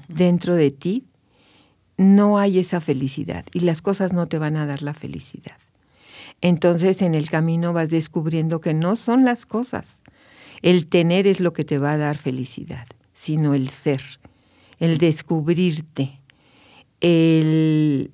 dentro 0.07 0.55
de 0.55 0.71
ti, 0.71 1.05
no 1.97 2.39
hay 2.39 2.59
esa 2.59 2.81
felicidad 2.81 3.45
y 3.53 3.61
las 3.61 3.83
cosas 3.83 4.13
no 4.13 4.27
te 4.27 4.39
van 4.39 4.57
a 4.57 4.67
dar 4.67 4.83
la 4.83 4.95
felicidad. 4.95 5.57
Entonces 6.41 7.03
en 7.03 7.15
el 7.15 7.31
camino 7.31 7.73
vas 7.73 7.91
descubriendo 7.91 8.61
que 8.61 8.75
no 8.75 8.97
son 8.97 9.25
las 9.25 9.47
cosas, 9.47 9.99
el 10.63 10.87
tener 10.87 11.27
es 11.27 11.41
lo 11.41 11.53
que 11.53 11.65
te 11.65 11.79
va 11.79 11.93
a 11.93 11.99
dar 11.99 12.19
felicidad, 12.19 12.87
sino 13.13 13.55
el 13.55 13.69
ser, 13.69 14.03
el 14.79 14.99
descubrirte, 14.99 16.21
el 17.01 18.13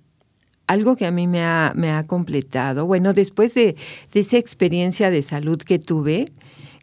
algo 0.69 0.97
que 0.97 1.07
a 1.07 1.11
mí 1.11 1.27
me 1.27 1.43
ha, 1.43 1.73
me 1.75 1.91
ha 1.91 2.07
completado. 2.07 2.87
Bueno, 2.87 3.15
después 3.15 3.55
de, 3.55 3.75
esa 4.13 4.37
experiencia 4.37 5.11
de 5.11 5.23
salud 5.23 5.59
que 5.59 5.79
tuve, 5.79 6.31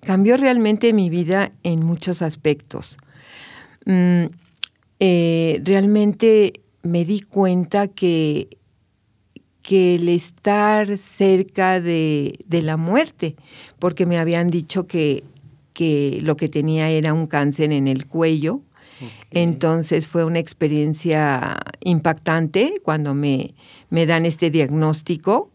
cambió 0.02 0.38
realmente 0.38 0.92
mi 0.92 1.10
vida 1.10 1.52
en 1.64 1.86
muchos 1.86 2.22
aspectos. 2.24 2.98
Mm, 3.86 4.26
eh, 5.00 5.62
realmente 5.64 6.62
me 6.86 7.06
di 7.06 7.20
cuenta 7.22 7.88
que, 7.88 8.58
que 9.62 9.96
el 9.96 10.10
estar 10.10 10.98
cerca 10.98 11.82
de, 11.82 12.40
de, 12.48 12.62
la 12.62 12.78
muerte, 12.78 13.36
porque 13.80 14.06
me 14.06 14.18
habían 14.18 14.50
dicho 14.50 14.88
que 14.88 15.24
que 15.76 16.20
lo 16.24 16.38
que 16.38 16.48
tenía 16.48 16.90
era 16.90 17.14
un 17.14 17.28
cáncer 17.28 17.72
en 17.72 17.88
el 17.88 18.08
cuello. 18.08 18.62
Entonces 19.30 20.08
fue 20.08 20.24
una 20.24 20.40
experiencia 20.40 21.58
impactante 21.82 22.76
cuando 22.82 23.14
me, 23.14 23.54
me 23.90 24.06
dan 24.06 24.26
este 24.26 24.50
diagnóstico. 24.50 25.52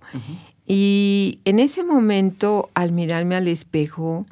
Y 0.67 1.41
en 1.47 1.59
ese 1.59 1.83
momento, 1.83 2.69
al 2.75 2.93
mirarme 2.93 3.35
al 3.35 3.49
espejo, 3.49 4.27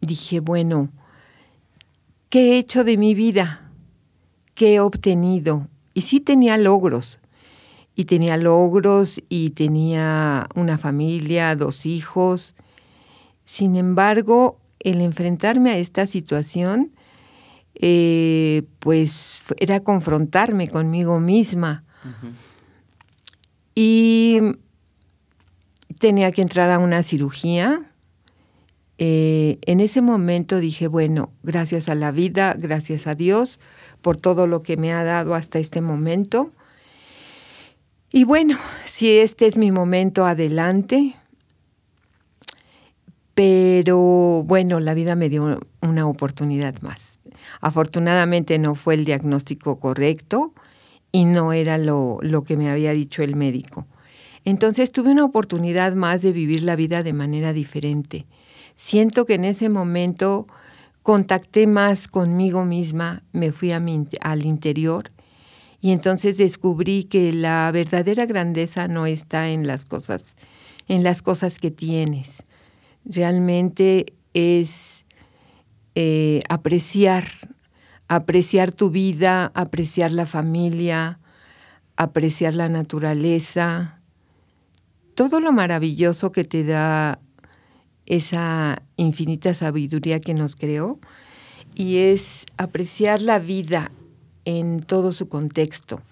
dije, 0.00 0.38
bueno, 0.38 0.90
¿qué 2.28 2.52
he 2.52 2.58
hecho 2.58 2.84
de 2.84 2.96
mi 2.96 3.14
vida? 3.14 3.61
¿Qué 4.62 4.74
he 4.74 4.78
obtenido? 4.78 5.66
Y 5.92 6.02
sí 6.02 6.20
tenía 6.20 6.56
logros. 6.56 7.18
Y 7.96 8.04
tenía 8.04 8.36
logros 8.36 9.20
y 9.28 9.50
tenía 9.50 10.46
una 10.54 10.78
familia, 10.78 11.56
dos 11.56 11.84
hijos, 11.84 12.54
sin 13.44 13.74
embargo, 13.74 14.60
el 14.78 15.00
enfrentarme 15.00 15.72
a 15.72 15.78
esta 15.78 16.06
situación, 16.06 16.92
eh, 17.74 18.62
pues 18.78 19.42
era 19.58 19.80
confrontarme 19.80 20.68
conmigo 20.68 21.18
misma. 21.18 21.82
Y 23.74 24.38
tenía 25.98 26.30
que 26.30 26.42
entrar 26.42 26.70
a 26.70 26.78
una 26.78 27.02
cirugía. 27.02 27.91
Eh, 28.98 29.58
en 29.62 29.80
ese 29.80 30.02
momento 30.02 30.58
dije, 30.58 30.86
bueno, 30.86 31.32
gracias 31.42 31.88
a 31.88 31.94
la 31.94 32.12
vida, 32.12 32.54
gracias 32.56 33.06
a 33.06 33.14
Dios 33.14 33.58
por 34.00 34.16
todo 34.16 34.46
lo 34.46 34.62
que 34.62 34.76
me 34.76 34.92
ha 34.92 35.02
dado 35.04 35.34
hasta 35.34 35.58
este 35.58 35.80
momento. 35.80 36.52
Y 38.12 38.24
bueno, 38.24 38.58
si 38.84 39.18
este 39.18 39.46
es 39.46 39.56
mi 39.56 39.72
momento, 39.72 40.26
adelante. 40.26 41.16
Pero 43.34 44.44
bueno, 44.44 44.80
la 44.80 44.92
vida 44.92 45.16
me 45.16 45.30
dio 45.30 45.58
una 45.80 46.06
oportunidad 46.06 46.80
más. 46.82 47.18
Afortunadamente 47.62 48.58
no 48.58 48.74
fue 48.74 48.94
el 48.94 49.06
diagnóstico 49.06 49.80
correcto 49.80 50.52
y 51.12 51.24
no 51.24 51.54
era 51.54 51.78
lo, 51.78 52.18
lo, 52.20 52.44
que 52.44 52.58
me 52.58 52.70
había 52.70 52.92
dicho 52.92 53.22
el 53.22 53.34
médico. 53.34 53.86
Entonces 54.44 54.92
tuve 54.92 55.12
una 55.12 55.24
oportunidad 55.24 55.94
más 55.94 56.20
de 56.20 56.32
vivir 56.32 56.62
la 56.62 56.76
vida 56.76 57.02
de 57.02 57.14
manera 57.14 57.54
diferente. 57.54 58.26
Siento 58.76 59.24
que 59.24 59.34
en 59.34 59.44
ese 59.44 59.68
momento 59.68 60.46
contacté 61.02 61.66
más 61.66 62.08
conmigo 62.08 62.64
misma, 62.64 63.22
me 63.32 63.52
fui 63.52 63.72
a 63.72 63.80
mi, 63.80 64.06
al 64.20 64.44
interior 64.44 65.10
y 65.80 65.90
entonces 65.90 66.36
descubrí 66.36 67.04
que 67.04 67.32
la 67.32 67.70
verdadera 67.72 68.24
grandeza 68.24 68.86
no 68.86 69.04
está 69.06 69.50
en 69.50 69.66
las 69.66 69.84
cosas, 69.84 70.36
en 70.86 71.02
las 71.02 71.22
cosas 71.22 71.58
que 71.58 71.72
tienes, 71.72 72.44
realmente 73.04 74.14
es 74.32 75.04
eh, 75.96 76.42
apreciar, 76.48 77.26
apreciar 78.06 78.72
tu 78.72 78.90
vida, 78.90 79.50
apreciar 79.54 80.12
la 80.12 80.26
familia, 80.26 81.18
apreciar 81.96 82.54
la 82.54 82.68
naturaleza, 82.68 84.00
todo 85.14 85.40
lo 85.40 85.52
maravilloso 85.52 86.32
que 86.32 86.44
te 86.44 86.64
da 86.64 87.20
esa 88.06 88.82
infinita 88.96 89.54
sabiduría 89.54 90.20
que 90.20 90.34
nos 90.34 90.56
creó 90.56 90.98
y 91.74 91.98
es 91.98 92.46
apreciar 92.56 93.22
la 93.22 93.38
vida 93.38 93.92
en 94.44 94.80
todo 94.80 95.12
su 95.12 95.28
contexto, 95.28 96.02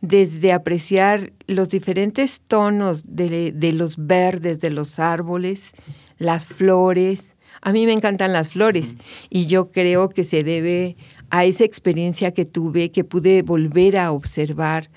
desde 0.00 0.52
apreciar 0.52 1.32
los 1.46 1.70
diferentes 1.70 2.40
tonos 2.40 3.02
de, 3.06 3.52
de 3.52 3.72
los 3.72 3.96
verdes 3.96 4.60
de 4.60 4.70
los 4.70 4.98
árboles, 4.98 5.72
las 6.18 6.46
flores. 6.46 7.34
A 7.60 7.72
mí 7.72 7.86
me 7.86 7.92
encantan 7.92 8.32
las 8.32 8.48
flores 8.48 8.96
y 9.30 9.46
yo 9.46 9.70
creo 9.70 10.08
que 10.08 10.24
se 10.24 10.44
debe 10.44 10.96
a 11.30 11.44
esa 11.44 11.64
experiencia 11.64 12.32
que 12.32 12.44
tuve, 12.44 12.90
que 12.90 13.04
pude 13.04 13.42
volver 13.42 13.96
a 13.96 14.12
observar 14.12 14.90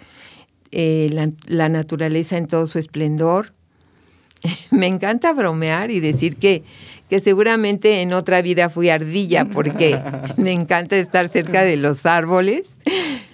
eh, 0.78 1.32
la, 1.48 1.70
naturaleza 1.70 2.38
en 2.38 2.48
todo 2.48 2.68
su 2.68 2.80
esplendor. 2.80 3.55
me 4.72 4.88
encanta 4.88 5.34
bromear 5.34 5.92
y 5.92 6.00
decir 6.00 6.38
que, 6.38 6.64
que 7.10 7.20
seguramente 7.20 8.02
en 8.02 8.14
otra 8.14 8.42
vida 8.42 8.70
fui 8.70 8.90
ardilla 8.90 9.46
porque 9.46 10.00
me 10.38 10.52
encanta 10.52 10.98
estar 10.98 11.28
cerca 11.28 11.64
de 11.64 11.78
los 11.78 12.06
árboles, 12.06 12.76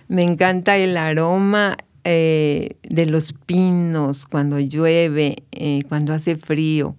me 0.08 0.24
encanta 0.24 0.78
el 0.78 0.98
aroma 0.98 1.78
eh, 2.04 2.78
de 2.84 3.06
los 3.06 3.34
pinos 3.34 4.26
cuando 4.26 4.60
llueve, 4.60 5.44
eh, 5.52 5.82
cuando 5.88 6.14
hace 6.14 6.36
frío 6.36 6.96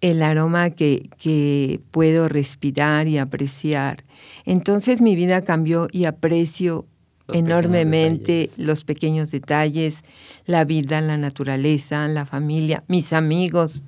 el 0.00 0.22
aroma 0.22 0.70
que, 0.70 1.10
que, 1.18 1.80
puedo 1.90 2.28
respirar 2.28 3.08
y 3.08 3.18
apreciar. 3.18 4.04
Entonces 4.44 5.00
mi 5.00 5.16
vida 5.16 5.42
cambió 5.42 5.88
y 5.90 6.04
aprecio 6.04 6.86
enormemente 7.32 8.50
los 8.56 8.84
pequeños 8.84 9.30
detalles, 9.30 9.98
la 10.46 10.64
vida, 10.64 11.00
la 11.00 11.16
naturaleza, 11.16 12.08
la 12.08 12.26
familia, 12.26 12.84
mis 12.88 13.12
amigos, 13.12 13.82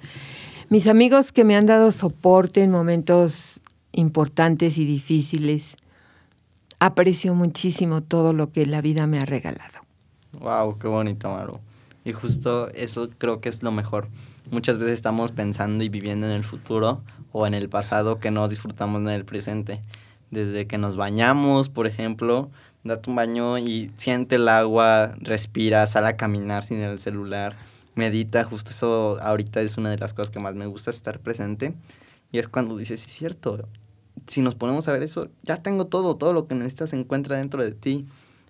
mis 0.69 0.87
amigos 0.87 1.33
que 1.33 1.45
me 1.45 1.57
han 1.57 1.67
dado 1.67 1.93
soporte 1.93 2.63
en 2.63 2.71
momentos 2.71 3.61
importantes 3.93 4.79
y 4.79 4.85
difíciles. 4.85 5.77
Aprecio 6.79 7.35
muchísimo 7.35 8.01
todo 8.01 8.33
lo 8.33 8.51
que 8.53 8.67
la 8.67 8.81
vida 8.81 9.07
me 9.07 9.19
ha 9.19 9.27
regalado. 9.27 9.81
Wow, 10.39 10.79
qué 10.79 10.89
bonito, 10.89 11.31
Maru. 11.31 11.59
Y 12.05 12.13
justo 12.13 12.71
eso 12.71 13.11
creo 13.19 13.41
que 13.41 13.49
es 13.49 13.63
lo 13.63 13.73
mejor 13.73 14.09
muchas 14.51 14.79
veces 14.79 14.95
estamos 14.95 15.33
pensando 15.33 15.85
y 15.85 15.89
viviendo 15.89 16.27
en 16.27 16.33
el 16.33 16.45
futuro 16.45 17.03
o 17.33 17.47
en 17.47 17.55
el 17.55 17.69
pasado 17.69 18.19
que 18.19 18.31
no 18.31 18.49
disfrutamos 18.49 19.01
en 19.03 19.09
el 19.09 19.25
presente. 19.25 19.81
Desde 20.31 20.67
que 20.67 20.79
nos 20.79 20.97
bañamos, 20.97 21.69
por 21.69 21.87
ejemplo, 21.87 22.51
date 22.85 23.11
un 23.11 23.17
baño 23.17 23.59
y 23.59 23.91
siente 23.97 24.37
el 24.37 24.49
agua, 24.49 25.15
respira, 25.19 25.87
sale 25.87 26.09
a 26.09 26.17
caminar 26.17 26.65
sin 26.65 26.81
el 26.81 26.99
celular, 26.99 27.57
medita, 27.95 28.45
justo 28.45 28.71
eso 28.71 29.19
ahorita 29.21 29.61
es 29.61 29.77
una 29.77 29.91
de 29.91 29.99
las 29.99 30.15
cosas 30.15 30.31
que 30.31 30.39
más 30.39 30.55
me 30.55 30.67
gusta 30.67 30.91
estar 30.91 31.19
presente. 31.21 31.75
Y 32.33 32.39
es 32.39 32.49
cuando 32.49 32.77
dices, 32.77 33.01
sí, 33.01 33.07
es 33.09 33.17
cierto, 33.17 33.69
si 34.27 34.41
nos 34.41 34.55
ponemos 34.55 34.89
a 34.89 34.93
ver 34.93 35.03
eso, 35.03 35.29
ya 35.43 35.57
tengo 35.57 35.87
todo, 35.87 36.17
todo 36.17 36.33
lo 36.33 36.47
que 36.47 36.55
necesitas 36.55 36.91
se 36.91 36.97
encuentra 36.97 37.37
dentro 37.37 37.63
de 37.63 37.73
ti. 37.73 38.07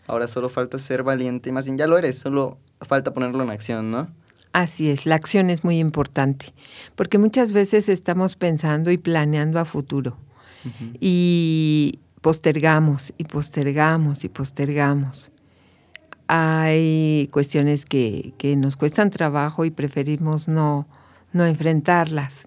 Ahora 0.07 0.29
solo 0.29 0.49
falta 0.49 0.79
ser 0.79 1.03
valiente, 1.03 1.53
más 1.53 1.67
bien 1.67 1.79
ya 1.79 1.87
lo 1.87 1.97
eres, 1.97 2.19
solo 2.19 2.59
falta 2.81 3.15
ponerlo 3.15 3.43
en 3.43 3.51
acción, 3.51 3.91
¿no? 3.91 4.09
Así 4.53 4.91
es, 4.91 5.07
la 5.07 5.15
acción 5.15 5.49
es 5.49 5.63
muy 5.63 5.79
importante, 5.79 6.53
porque 6.97 7.19
muchas 7.19 7.53
veces 7.53 7.89
estamos 7.89 8.35
pensando 8.35 8.91
y 8.91 8.99
planeando 8.99 9.61
a 9.61 9.65
futuro 9.65 10.17
y 11.01 12.01
postergamos 12.21 13.13
y 13.19 13.25
postergamos 13.25 14.25
y 14.25 14.29
postergamos. 14.29 15.31
Hay 16.29 17.29
cuestiones 17.33 17.85
que, 17.85 18.35
que 18.39 18.57
nos 18.57 18.77
cuestan 18.77 19.11
trabajo 19.11 19.65
y 19.65 19.71
preferimos 19.71 20.47
no, 20.47 20.87
no 21.33 21.45
enfrentarlas. 21.45 22.47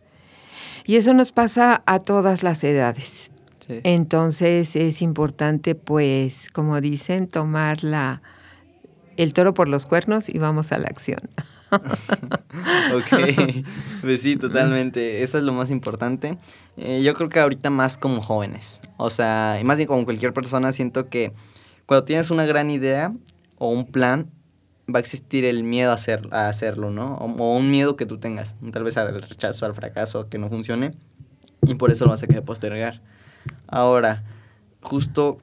Y 0.86 0.96
eso 0.96 1.14
nos 1.14 1.32
pasa 1.32 1.84
a 1.86 2.00
todas 2.00 2.44
las 2.44 2.64
edades. 2.64 3.32
Entonces 3.70 4.76
es 4.76 5.02
importante, 5.02 5.76
pues, 5.76 6.50
como 6.52 6.82
dicen, 6.82 7.28
tomar 7.28 7.84
la, 7.84 8.22
el 9.18 9.34
toro 9.34 9.54
por 9.54 9.70
los 9.70 9.86
cuernos 9.86 10.28
y 10.28 10.38
vamos 10.38 10.72
a 10.72 10.78
la 10.78 10.88
acción. 10.88 11.20
ok, 12.96 13.66
pues 14.02 14.22
sí, 14.22 14.36
totalmente. 14.36 15.24
Eso 15.24 15.38
es 15.38 15.44
lo 15.44 15.54
más 15.54 15.72
importante. 15.72 16.38
Eh, 16.78 17.02
yo 17.04 17.14
creo 17.14 17.30
que 17.30 17.40
ahorita 17.40 17.70
más 17.70 17.98
como 17.98 18.22
jóvenes. 18.22 18.82
O 18.98 19.10
sea, 19.10 19.58
y 19.60 19.64
más 19.64 19.78
bien 19.78 19.88
como 19.88 20.06
cualquier 20.06 20.34
persona, 20.34 20.72
siento 20.72 21.10
que 21.10 21.34
cuando 21.86 22.06
tienes 22.06 22.32
una 22.32 22.46
gran 22.46 22.70
idea 22.70 23.14
o 23.58 23.70
un 23.70 23.86
plan, 23.86 24.30
va 24.94 25.00
a 25.00 25.02
existir 25.02 25.46
el 25.46 25.64
miedo 25.64 25.92
a, 25.92 25.96
hacer, 25.96 26.28
a 26.32 26.50
hacerlo, 26.50 26.92
¿no? 26.92 27.16
O, 27.16 27.58
un 27.58 27.72
miedo 27.72 27.96
que 27.96 28.06
tú 28.06 28.18
tengas, 28.18 28.56
tal 28.72 28.84
vez 28.84 28.98
al 28.98 29.22
rechazo, 29.22 29.66
al 29.66 29.74
fracaso, 29.74 30.30
que 30.30 30.38
no 30.38 30.50
funcione, 30.50 30.92
y 31.66 31.76
por 31.76 31.92
eso 31.92 32.06
lo 32.06 32.12
vas 32.12 32.24
a 32.24 32.28
querer 32.28 32.44
postergar. 32.44 33.02
Ahora, 33.68 34.24
justo 34.82 35.40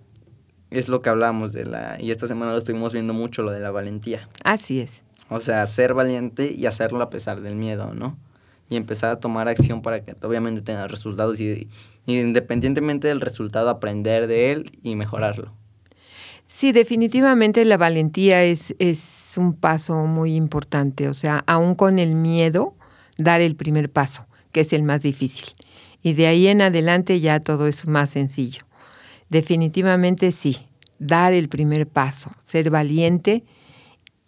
es 0.71 0.89
lo 0.89 1.03
que 1.03 1.09
hablamos 1.09 1.53
de 1.53 1.65
la, 1.65 1.97
y 2.01 2.11
esta 2.11 2.29
semana 2.29 2.53
lo 2.53 2.59
estuvimos 2.59 2.93
viendo 2.93 3.15
mucho, 3.15 3.43
lo 3.43 3.53
de 3.53 3.61
la 3.61 3.71
valentía. 3.71 4.29
Así 4.45 4.81
es. 4.81 5.03
O 5.31 5.39
sea, 5.39 5.67
ser 5.67 5.95
valiente 5.95 6.53
y 6.53 6.67
hacerlo 6.67 7.01
a 7.03 7.09
pesar 7.09 7.41
del 7.41 7.55
miedo, 7.55 7.95
¿no? 7.95 8.19
Y 8.69 8.77
empezar 8.77 9.11
a 9.11 9.21
tomar 9.21 9.49
acción 9.49 9.81
para 9.81 10.05
que 10.05 10.15
obviamente 10.23 10.61
tengas 10.61 10.91
resultados 10.91 11.41
y, 11.41 11.69
y 12.05 12.21
independientemente 12.21 13.09
del 13.09 13.21
resultado, 13.21 13.71
aprender 13.71 14.27
de 14.27 14.51
él 14.51 14.73
y 14.83 14.97
mejorarlo. 14.97 15.53
Sí, 16.49 16.73
definitivamente 16.73 17.65
la 17.65 17.77
valentía 17.77 18.43
es, 18.43 18.75
es 18.81 19.35
un 19.37 19.55
paso 19.55 20.07
muy 20.07 20.35
importante. 20.35 21.09
O 21.09 21.15
sea, 21.15 21.45
aún 21.47 21.77
con 21.77 22.01
el 22.01 22.17
miedo, 22.17 22.75
dar 23.17 23.41
el 23.41 23.55
primer 23.55 23.91
paso, 23.91 24.27
que 24.51 24.63
es 24.63 24.73
el 24.73 24.83
más 24.83 25.03
difícil. 25.03 25.47
Y 26.03 26.15
de 26.15 26.27
ahí 26.27 26.49
en 26.49 26.61
adelante 26.61 27.21
ya 27.21 27.39
todo 27.39 27.69
es 27.69 27.87
más 27.87 28.11
sencillo. 28.11 28.63
Definitivamente 29.29 30.33
sí, 30.33 30.59
dar 30.99 31.33
el 31.33 31.49
primer 31.49 31.87
paso, 31.87 32.33
ser 32.45 32.71
valiente 32.71 33.45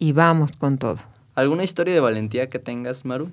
y 0.03 0.11
vamos 0.11 0.51
con 0.51 0.77
todo. 0.77 0.97
¿Alguna 1.35 1.63
historia 1.63 1.93
de 1.93 1.99
valentía 1.99 2.49
que 2.49 2.59
tengas, 2.59 3.05
Maru? 3.05 3.31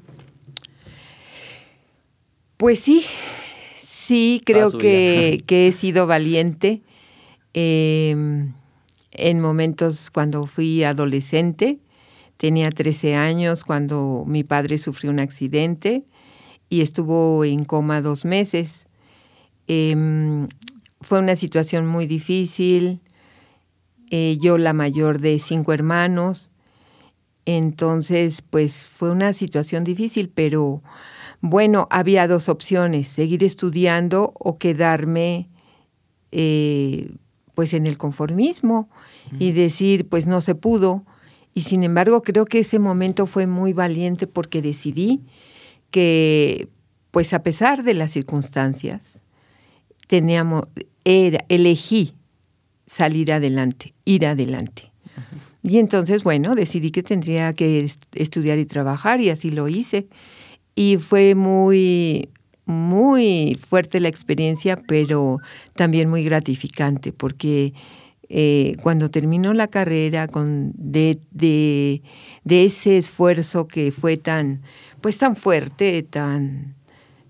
Pues 2.56 2.78
sí, 2.80 3.04
sí, 3.76 4.40
creo 4.44 4.70
que, 4.70 5.42
que, 5.48 5.68
he 5.68 5.72
sido 5.72 6.06
valiente. 6.06 6.82
Eh, 7.54 8.14
en 9.12 9.40
momentos 9.40 10.10
cuando 10.10 10.46
fui 10.46 10.84
adolescente. 10.84 11.78
Tenía 12.36 12.70
13 12.70 13.16
años 13.16 13.64
cuando 13.64 14.24
mi 14.26 14.44
padre 14.44 14.78
sufrió 14.78 15.10
un 15.10 15.18
accidente 15.18 16.04
y 16.70 16.80
estuvo 16.80 17.44
en 17.44 17.64
coma 17.64 18.00
dos 18.00 18.24
meses. 18.24 18.86
Em, 19.66 20.48
fue 21.00 21.18
una 21.18 21.36
situación 21.36 21.86
muy 21.86 22.06
difícil. 22.06 23.00
Eh, 24.10 24.38
yo 24.40 24.56
la 24.56 24.72
mayor 24.72 25.20
de 25.20 25.38
cinco 25.38 25.72
hermanos. 25.72 26.49
Entonces, 27.46 28.42
pues 28.42 28.88
fue 28.88 29.10
una 29.10 29.32
situación 29.32 29.84
difícil, 29.84 30.30
pero 30.32 30.82
bueno, 31.40 31.88
había 31.90 32.28
dos 32.28 32.48
opciones, 32.48 33.08
seguir 33.08 33.42
estudiando 33.44 34.32
o 34.38 34.58
quedarme 34.58 35.48
eh, 36.32 37.12
pues 37.54 37.72
en 37.74 37.86
el 37.86 37.98
conformismo 37.98 38.88
y 39.38 39.52
decir, 39.52 40.08
pues 40.08 40.26
no 40.26 40.40
se 40.40 40.54
pudo. 40.54 41.04
Y 41.54 41.62
sin 41.62 41.82
embargo, 41.82 42.22
creo 42.22 42.44
que 42.44 42.60
ese 42.60 42.78
momento 42.78 43.26
fue 43.26 43.46
muy 43.46 43.72
valiente 43.72 44.26
porque 44.26 44.62
decidí 44.62 45.20
que, 45.90 46.68
pues 47.10 47.32
a 47.34 47.42
pesar 47.42 47.82
de 47.82 47.94
las 47.94 48.12
circunstancias, 48.12 49.20
teníamos, 50.06 50.64
era, 51.04 51.44
elegí 51.48 52.14
salir 52.86 53.32
adelante, 53.32 53.94
ir 54.04 54.26
adelante. 54.26 54.89
Y 55.62 55.78
entonces, 55.78 56.22
bueno, 56.22 56.54
decidí 56.54 56.90
que 56.90 57.02
tendría 57.02 57.52
que 57.52 57.86
estudiar 58.12 58.58
y 58.58 58.64
trabajar 58.64 59.20
y 59.20 59.30
así 59.30 59.50
lo 59.50 59.68
hice. 59.68 60.06
Y 60.74 60.96
fue 60.96 61.34
muy, 61.34 62.30
muy 62.64 63.58
fuerte 63.68 64.00
la 64.00 64.08
experiencia, 64.08 64.76
pero 64.76 65.38
también 65.74 66.08
muy 66.08 66.24
gratificante, 66.24 67.12
porque 67.12 67.74
eh, 68.28 68.76
cuando 68.82 69.10
terminó 69.10 69.52
la 69.52 69.66
carrera 69.66 70.28
con 70.28 70.72
de, 70.76 71.18
de, 71.32 72.00
ese 72.44 72.96
esfuerzo 72.96 73.66
que 73.66 73.90
fue 73.90 74.16
tan, 74.16 74.62
pues 75.00 75.18
tan 75.18 75.34
fuerte, 75.34 76.02
tan, 76.04 76.76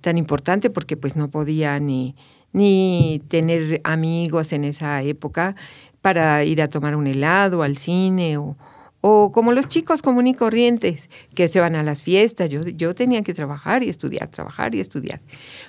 tan 0.03 0.19
importante, 0.19 0.69
porque 0.69 0.99
pues 0.99 1.17
no 1.17 1.31
podía 1.31 1.81
ni, 1.81 2.15
ni 2.53 3.23
tener 3.29 3.81
amigos 3.83 4.53
en 4.53 4.65
esa 4.65 5.03
época 5.03 5.57
para 6.03 6.45
ir 6.45 6.63
a 6.63 6.69
tomar 6.69 6.97
un 6.97 7.07
helado 7.07 7.63
al 7.63 7.77
cine 7.77 8.37
o, 8.39 8.57
o 9.01 9.33
como 9.33 9.53
los 9.53 9.67
chicos 9.69 10.03
común 10.03 10.27
y 10.27 10.35
corrientes 10.35 11.09
que 11.35 11.49
se 11.49 11.61
van 11.61 11.75
a 11.75 11.83
las 11.83 12.03
fiestas. 12.03 12.49
Yo, 12.51 12.63
yo 12.63 12.95
tenía 12.95 13.23
que 13.23 13.35
trabajar 13.35 13.83
y 13.83 13.89
estudiar, 13.89 14.29
trabajar 14.29 14.75
y 14.75 14.81
estudiar. 14.81 15.21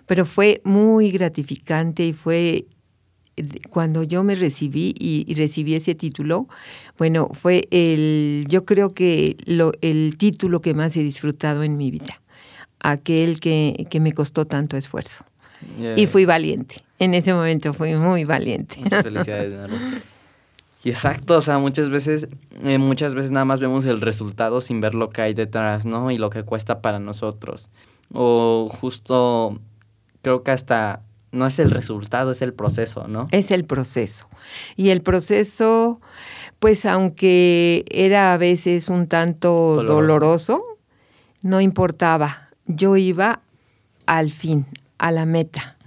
Pero 0.05 0.25
fue 0.25 0.61
muy 0.63 1.11
gratificante 1.11 2.05
y 2.05 2.13
fue 2.13 2.65
cuando 3.69 4.03
yo 4.03 4.23
me 4.23 4.35
recibí 4.35 4.93
y, 4.99 5.33
recibí 5.33 5.75
ese 5.75 5.95
título, 5.95 6.47
bueno, 6.97 7.29
fue 7.33 7.67
el, 7.71 8.45
yo 8.47 8.65
creo 8.65 8.93
que 8.93 9.37
lo, 9.45 9.71
el 9.81 10.17
título 10.17 10.61
que 10.61 10.73
más 10.73 10.95
he 10.97 11.01
disfrutado 11.01 11.63
en 11.63 11.77
mi 11.77 11.91
vida, 11.91 12.21
aquel 12.79 13.39
que, 13.39 13.87
que 13.89 13.99
me 13.99 14.11
costó 14.11 14.45
tanto 14.45 14.77
esfuerzo. 14.77 15.25
Y 15.95 16.07
fui 16.07 16.25
valiente. 16.25 16.77
En 16.97 17.13
ese 17.13 17.33
momento 17.33 17.73
fui 17.73 17.93
muy 17.93 18.23
valiente. 18.23 18.79
Muchas 18.79 19.03
felicidades, 19.03 19.53
y 20.83 20.89
exacto, 20.89 21.37
o 21.37 21.41
sea, 21.41 21.59
muchas 21.59 21.89
veces, 21.89 22.27
eh, 22.63 22.77
muchas 22.79 23.13
veces 23.13 23.31
nada 23.31 23.45
más 23.45 23.59
vemos 23.59 23.85
el 23.85 24.01
resultado 24.01 24.61
sin 24.61 24.81
ver 24.81 24.95
lo 24.95 25.09
que 25.09 25.21
hay 25.21 25.33
detrás, 25.33 25.85
¿no? 25.85 26.09
Y 26.09 26.17
lo 26.17 26.29
que 26.31 26.43
cuesta 26.43 26.81
para 26.81 26.99
nosotros. 26.99 27.69
O 28.13 28.67
justo, 28.81 29.59
creo 30.23 30.43
que 30.43 30.51
hasta 30.51 31.03
no 31.31 31.45
es 31.45 31.59
el 31.59 31.69
resultado, 31.69 32.31
es 32.31 32.41
el 32.41 32.53
proceso, 32.53 33.07
¿no? 33.07 33.27
Es 33.31 33.51
el 33.51 33.63
proceso. 33.65 34.27
Y 34.75 34.89
el 34.89 35.01
proceso, 35.01 36.01
pues 36.59 36.85
aunque 36.85 37.85
era 37.91 38.33
a 38.33 38.37
veces 38.37 38.89
un 38.89 39.07
tanto 39.07 39.83
doloroso 39.83 40.63
no 41.43 41.61
importaba. 41.61 42.49
Yo 42.65 42.97
iba 42.97 43.41
al 44.07 44.31
fin, 44.31 44.65
a 44.97 45.11
la 45.11 45.25
meta 45.25 45.77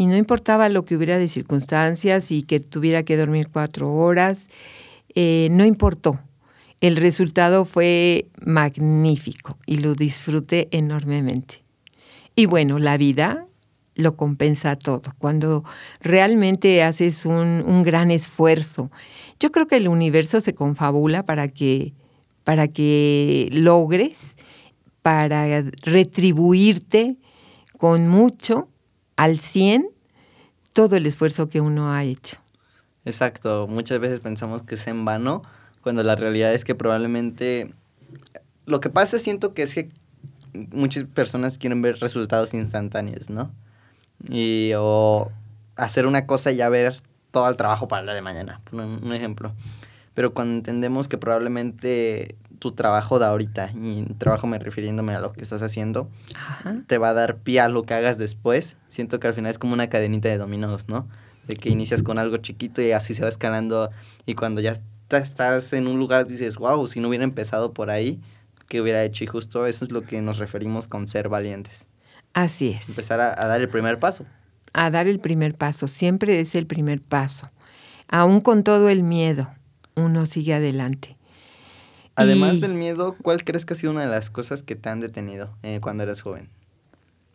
y 0.00 0.06
no 0.06 0.16
importaba 0.16 0.70
lo 0.70 0.86
que 0.86 0.96
hubiera 0.96 1.18
de 1.18 1.28
circunstancias 1.28 2.30
y 2.30 2.40
que 2.40 2.58
tuviera 2.58 3.02
que 3.02 3.18
dormir 3.18 3.50
cuatro 3.52 3.92
horas, 3.92 4.48
eh, 5.14 5.48
no 5.50 5.66
importó. 5.66 6.18
El 6.80 6.96
resultado 6.96 7.66
fue 7.66 8.26
magnífico 8.42 9.58
y 9.66 9.76
lo 9.76 9.94
disfruté 9.94 10.68
enormemente. 10.70 11.62
Y 12.34 12.46
bueno, 12.46 12.78
la 12.78 12.96
vida 12.96 13.44
lo 13.94 14.16
compensa 14.16 14.74
todo. 14.76 15.02
Cuando 15.18 15.64
realmente 16.00 16.82
haces 16.82 17.26
un, 17.26 17.62
un, 17.66 17.82
gran 17.82 18.10
esfuerzo, 18.10 18.90
yo 19.38 19.52
creo 19.52 19.66
que 19.66 19.76
el 19.76 19.86
universo 19.86 20.40
se 20.40 20.54
confabula 20.54 21.24
para 21.24 21.48
que, 21.48 21.92
para 22.44 22.68
que 22.68 23.50
logres, 23.52 24.38
para 25.02 25.62
retribuirte 25.82 27.18
con 27.76 28.08
mucho 28.08 28.70
al 29.20 29.38
100 29.38 29.86
todo 30.72 30.96
el 30.96 31.04
esfuerzo 31.04 31.50
que 31.50 31.60
uno 31.60 31.92
ha 31.92 32.04
hecho. 32.04 32.38
Exacto, 33.04 33.66
muchas 33.68 34.00
veces 34.00 34.20
pensamos 34.20 34.62
que 34.62 34.76
es 34.76 34.86
en 34.86 35.04
vano, 35.04 35.42
cuando 35.82 36.02
la 36.02 36.16
realidad 36.16 36.54
es 36.54 36.64
que 36.64 36.74
probablemente 36.74 37.74
lo 38.64 38.80
que 38.80 38.88
pasa 38.88 39.18
siento 39.18 39.52
que 39.52 39.62
es 39.62 39.74
que 39.74 39.90
muchas 40.72 41.04
personas 41.04 41.58
quieren 41.58 41.82
ver 41.82 41.98
resultados 41.98 42.54
instantáneos, 42.54 43.28
¿no? 43.28 43.50
Y 44.26 44.72
o 44.78 45.30
hacer 45.76 46.06
una 46.06 46.26
cosa 46.26 46.50
y 46.50 46.56
ya 46.56 46.70
ver 46.70 46.96
todo 47.30 47.46
el 47.50 47.56
trabajo 47.56 47.88
para 47.88 48.02
la 48.02 48.14
de 48.14 48.22
mañana, 48.22 48.62
por 48.64 48.80
un 48.80 49.12
ejemplo. 49.12 49.52
Pero 50.14 50.32
cuando 50.32 50.54
entendemos 50.54 51.08
que 51.08 51.18
probablemente 51.18 52.36
tu 52.60 52.72
trabajo 52.72 53.18
de 53.18 53.24
ahorita, 53.24 53.72
y 53.74 54.04
trabajo 54.18 54.46
me 54.46 54.58
refiriéndome 54.58 55.14
a 55.14 55.20
lo 55.20 55.32
que 55.32 55.40
estás 55.40 55.62
haciendo, 55.62 56.08
te 56.86 56.98
va 56.98 57.08
a 57.08 57.14
dar 57.14 57.38
pie 57.38 57.58
a 57.60 57.68
lo 57.68 57.82
que 57.82 57.94
hagas 57.94 58.18
después. 58.18 58.76
Siento 58.88 59.18
que 59.18 59.26
al 59.26 59.34
final 59.34 59.50
es 59.50 59.58
como 59.58 59.72
una 59.72 59.88
cadenita 59.88 60.28
de 60.28 60.38
dominos, 60.38 60.88
¿no? 60.88 61.08
De 61.48 61.56
que 61.56 61.70
inicias 61.70 62.04
con 62.04 62.18
algo 62.18 62.36
chiquito 62.36 62.80
y 62.82 62.92
así 62.92 63.14
se 63.14 63.22
va 63.22 63.28
escalando 63.28 63.90
y 64.26 64.34
cuando 64.34 64.60
ya 64.60 64.74
estás 65.10 65.72
en 65.72 65.88
un 65.88 65.98
lugar 65.98 66.26
dices, 66.26 66.56
wow, 66.56 66.86
si 66.86 67.00
no 67.00 67.08
hubiera 67.08 67.24
empezado 67.24 67.72
por 67.72 67.90
ahí, 67.90 68.20
¿qué 68.68 68.80
hubiera 68.80 69.02
hecho? 69.02 69.24
Y 69.24 69.26
justo 69.26 69.66
eso 69.66 69.84
es 69.84 69.90
lo 69.90 70.02
que 70.02 70.20
nos 70.20 70.38
referimos 70.38 70.86
con 70.86 71.06
ser 71.06 71.28
valientes. 71.28 71.88
Así 72.34 72.70
es. 72.70 72.88
Empezar 72.88 73.20
a, 73.20 73.34
dar 73.34 73.60
el 73.60 73.68
primer 73.68 73.98
paso. 73.98 74.24
A 74.72 74.90
dar 74.90 75.08
el 75.08 75.18
primer 75.18 75.56
paso, 75.56 75.88
siempre 75.88 76.38
es 76.40 76.54
el 76.54 76.66
primer 76.66 77.00
paso. 77.00 77.50
Aún 78.08 78.40
con 78.40 78.62
todo 78.62 78.88
el 78.88 79.02
miedo, 79.02 79.50
uno 79.96 80.26
sigue 80.26 80.54
adelante. 80.54 81.16
Además 82.20 82.60
del 82.60 82.74
miedo, 82.74 83.16
¿cuál 83.22 83.44
crees 83.44 83.64
que 83.64 83.74
ha 83.74 83.76
sido 83.76 83.92
una 83.92 84.02
de 84.02 84.08
las 84.08 84.30
cosas 84.30 84.62
que 84.62 84.76
te 84.76 84.88
han 84.88 85.00
detenido 85.00 85.56
eh, 85.62 85.80
cuando 85.80 86.02
eras 86.02 86.22
joven? 86.22 86.48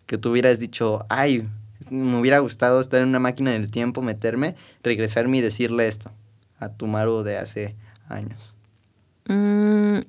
Que 0.05 0.17
tú 0.17 0.31
hubieras 0.31 0.59
dicho, 0.59 0.99
ay, 1.09 1.47
me 1.89 2.19
hubiera 2.19 2.39
gustado 2.39 2.81
estar 2.81 3.01
en 3.01 3.09
una 3.09 3.19
máquina 3.19 3.51
del 3.51 3.71
tiempo, 3.71 4.01
meterme, 4.01 4.55
regresarme 4.83 5.37
y 5.37 5.41
decirle 5.41 5.87
esto 5.87 6.11
a 6.59 6.69
tu 6.69 6.87
Maru 6.87 7.23
de 7.23 7.37
hace 7.37 7.75
años. 8.07 8.55
Mm, 9.27 9.99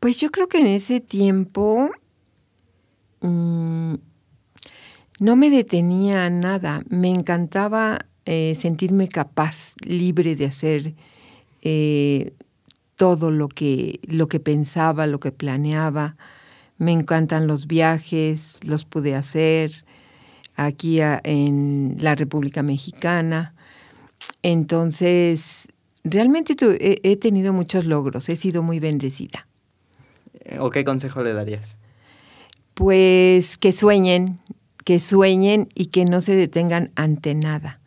pues 0.00 0.18
yo 0.18 0.30
creo 0.30 0.48
que 0.48 0.58
en 0.58 0.66
ese 0.66 1.00
tiempo 1.00 1.90
mm, 3.20 3.94
no 5.20 5.36
me 5.36 5.50
detenía 5.50 6.28
nada. 6.30 6.82
Me 6.88 7.10
encantaba 7.10 8.06
eh, 8.24 8.56
sentirme 8.58 9.08
capaz, 9.08 9.74
libre 9.80 10.36
de 10.36 10.46
hacer 10.46 10.94
eh, 11.62 12.32
todo 13.00 13.30
lo 13.30 13.48
que, 13.48 13.98
lo 14.02 14.28
que 14.28 14.40
pensaba, 14.40 15.06
lo 15.06 15.20
que 15.20 15.32
planeaba. 15.32 16.16
Me 16.76 16.92
encantan 16.92 17.46
los 17.46 17.66
viajes, 17.66 18.58
los 18.62 18.84
pude 18.84 19.14
hacer 19.14 19.86
aquí 20.54 20.98
en 21.00 21.96
la 21.98 22.14
República 22.14 22.62
Mexicana. 22.62 23.54
Entonces, 24.42 25.68
realmente 26.04 26.54
he, 27.02 27.16
tenido 27.16 27.54
muchos 27.54 27.86
logros, 27.86 28.28
he 28.28 28.36
sido 28.36 28.62
muy 28.62 28.80
bendecida. 28.80 29.46
¿O 30.58 30.68
qué 30.68 30.84
consejo 30.84 31.22
le 31.22 31.32
darías? 31.32 31.78
Pues 32.74 33.56
que 33.56 33.72
sueñen, 33.72 34.36
que 34.84 34.98
sueñen 34.98 35.70
y 35.74 35.86
que 35.86 36.04
no 36.04 36.20
se 36.20 36.34
detengan 36.34 36.90
ante 36.96 37.34
nada. 37.34 37.80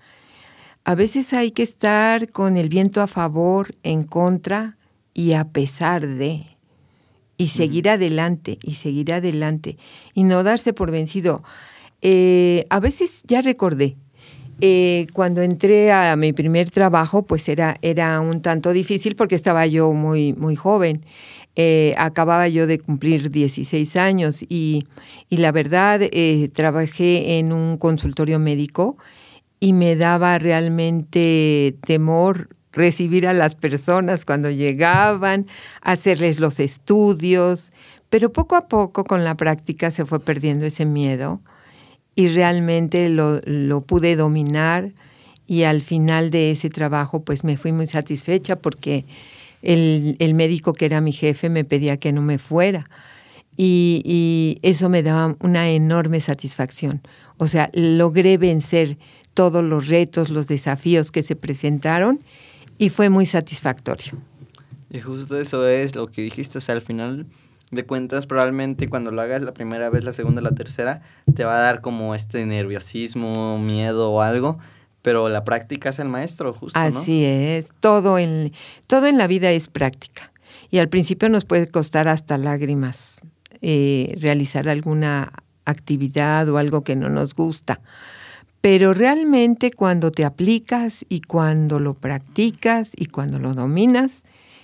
A 0.86 0.96
veces 0.96 1.34
hay 1.34 1.52
que 1.52 1.62
estar 1.62 2.32
con 2.32 2.58
el 2.58 2.70
viento 2.70 3.00
a 3.00 3.06
favor, 3.06 3.76
en 3.84 4.06
contra 4.06 4.76
y 5.14 5.34
a 5.34 5.46
pesar 5.46 6.08
de. 6.08 6.46
Y 7.36 7.48
seguir 7.48 7.90
adelante, 7.90 8.60
y 8.62 8.74
seguir 8.74 9.12
adelante, 9.12 9.78
y 10.14 10.24
no 10.24 10.44
darse 10.44 10.72
por 10.72 10.92
vencido. 10.92 11.44
Eh, 12.02 12.66
a 12.70 12.80
veces 12.80 13.24
ya 13.26 13.42
recordé, 13.42 13.98
eh, 14.62 15.08
cuando 15.14 15.42
entré 15.42 15.92
a 15.92 16.16
mi 16.16 16.32
primer 16.32 16.70
trabajo, 16.70 17.24
pues 17.24 17.50
era, 17.50 17.76
era 17.82 18.20
un 18.22 18.42
tanto 18.42 18.72
difícil 18.72 19.16
porque 19.16 19.36
estaba 19.36 19.66
yo 19.66 19.94
muy, 19.94 20.34
muy 20.34 20.56
joven. 20.56 21.06
Eh, 21.56 21.94
acababa 21.98 22.48
yo 22.48 22.66
de 22.66 22.80
cumplir 22.80 23.30
16 23.30 23.96
años 23.96 24.44
y, 24.48 24.88
la 25.30 25.52
verdad 25.52 26.02
eh, 26.02 26.50
trabajé 26.54 27.38
en 27.38 27.52
un 27.52 27.78
consultorio 27.78 28.40
médico 28.40 28.98
y 29.60 29.74
me 29.74 29.96
daba 29.96 30.40
realmente 30.40 31.76
temor 31.86 32.48
recibir 32.74 33.28
a 33.28 33.34
las 33.34 33.56
personas 33.56 34.26
cuando 34.26 34.50
llegaban, 34.50 35.46
hacerles 35.82 36.40
los 36.40 36.60
estudios, 36.60 37.72
pero 38.10 38.34
poco 38.34 38.56
a 38.56 38.68
poco 38.68 39.06
con 39.06 39.24
la 39.24 39.36
práctica 39.36 39.92
se 39.92 40.06
fue 40.06 40.20
perdiendo 40.20 40.66
ese 40.66 40.86
miedo 40.86 41.42
y 42.16 42.28
realmente 42.28 43.10
lo, 43.10 43.82
pude 43.82 44.16
dominar 44.16 44.92
y 45.48 45.64
al 45.64 45.82
final 45.82 46.30
de 46.30 46.52
ese 46.52 46.70
trabajo 46.70 47.24
pues 47.24 47.44
me 47.44 47.58
fui 47.58 47.72
muy 47.72 47.88
satisfecha 47.88 48.56
porque 48.56 49.06
el, 49.62 50.34
médico 50.34 50.74
que 50.74 50.86
era 50.86 51.02
mi 51.02 51.12
jefe 51.12 51.50
me 51.50 51.64
pedía 51.64 51.98
que 51.98 52.12
no 52.12 52.22
me 52.22 52.38
fuera 52.38 52.90
y, 53.56 54.02
y, 54.04 54.60
eso 54.68 54.90
me 54.90 55.04
daba 55.04 55.36
una 55.42 55.70
enorme 55.70 56.22
satisfacción. 56.22 57.02
O 57.38 57.46
sea, 57.46 57.70
logré 57.74 58.40
vencer 58.40 58.98
todos 59.36 59.64
los 59.64 59.90
retos, 59.90 60.30
los 60.30 60.48
desafíos 60.48 61.12
que 61.12 61.22
se 61.22 61.36
presentaron 61.36 62.20
y 62.84 62.90
fue 62.90 63.10
muy 63.10 63.26
satisfactorio. 63.26 64.12
Y 64.90 65.00
justo 65.00 65.40
eso 65.40 65.66
es 65.66 65.96
lo 65.96 66.08
que 66.08 66.22
dijiste, 66.22 66.58
o 66.58 66.62
sea, 66.62 66.76
al 66.76 66.82
final 66.82 67.28
de 67.72 67.86
cuentas, 67.86 68.26
probablemente 68.26 68.90
cuando 68.90 69.10
lo 69.10 69.22
hagas 69.22 69.42
la 69.42 69.54
primera 69.54 69.90
vez, 69.90 70.04
la 70.04 70.12
segunda, 70.12 70.42
la 70.42 70.52
tercera, 70.52 71.02
te 71.34 71.46
va 71.46 71.56
a 71.56 71.60
dar 71.60 71.80
como 71.80 72.14
este 72.14 72.46
nerviosismo, 72.46 73.58
miedo 73.58 74.12
o 74.12 74.22
algo, 74.22 74.60
pero 75.02 75.30
la 75.30 75.46
práctica 75.46 75.90
es 75.92 76.00
el 76.00 76.10
maestro, 76.10 76.52
justo. 76.52 76.78
Así 76.78 77.24
es, 77.24 77.70
todo 77.80 78.20
en, 78.20 78.52
todo 78.88 79.08
en 79.08 79.18
la 79.18 79.28
vida 79.28 79.50
es 79.52 79.70
práctica. 79.70 80.34
Y 80.70 80.80
al 80.80 80.90
principio 80.90 81.30
nos 81.30 81.46
puede 81.46 81.68
costar 81.68 82.10
hasta 82.10 82.38
lágrimas 82.38 83.22
eh, 83.62 84.14
realizar 84.20 84.68
alguna 84.68 85.32
actividad 85.64 86.50
o 86.50 86.58
algo 86.58 86.84
que 86.84 86.98
no 86.98 87.08
nos 87.08 87.34
gusta. 87.34 87.80
Pero 88.64 88.94
realmente 88.94 89.72
cuando 89.72 90.10
te 90.12 90.24
aplicas 90.24 91.06
y 91.10 91.20
cuando 91.20 91.80
lo 91.82 91.96
practicas 91.96 92.92
y 92.96 93.08
cuando 93.08 93.38
lo 93.38 93.54
dominas, 93.54 94.24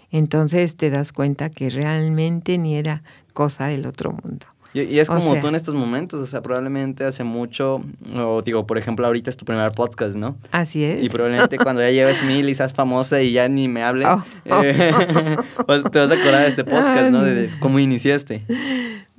entonces 0.09 0.77
te 0.77 0.89
das 0.89 1.11
cuenta 1.11 1.49
que 1.49 1.69
realmente 1.69 2.57
ni 2.57 2.77
era 2.77 3.03
cosa 3.33 3.65
del 3.65 3.85
otro 3.85 4.13
mundo. 4.13 4.45
Y, 4.73 4.99
es 4.99 5.09
como 5.09 5.35
tú 5.41 5.49
en 5.49 5.55
estos 5.55 5.75
momentos, 5.75 6.21
o 6.21 6.25
sea, 6.27 6.41
probablemente 6.41 7.03
hace 7.03 7.25
mucho, 7.25 7.81
o 8.15 8.41
digo, 8.41 8.65
por 8.65 8.77
ejemplo, 8.77 9.05
ahorita 9.05 9.31
es 9.31 9.35
tu 9.35 9.43
primer 9.43 9.73
podcast, 9.73 10.15
¿no? 10.15 10.37
Así 10.51 10.81
es. 10.85 11.03
Y 11.03 11.09
probablemente 11.09 11.57
cuando 11.57 11.81
ya 11.81 11.89
lleves 11.89 12.23
mil 12.23 12.47
y 12.47 12.55
seas 12.55 12.71
famosa 12.71 13.21
y 13.21 13.33
ya 13.33 13.49
ni 13.49 13.67
me 13.67 13.83
hables, 13.83 14.07
oh. 14.07 14.23
eh, 14.45 15.35
pues 15.67 15.83
te 15.91 15.99
vas 15.99 16.09
a 16.09 16.13
acordar 16.13 16.43
de 16.43 16.47
este 16.47 16.63
podcast, 16.63 17.09
¿no? 17.09 17.21
De, 17.21 17.49
cómo 17.59 17.79
iniciaste. 17.79 18.45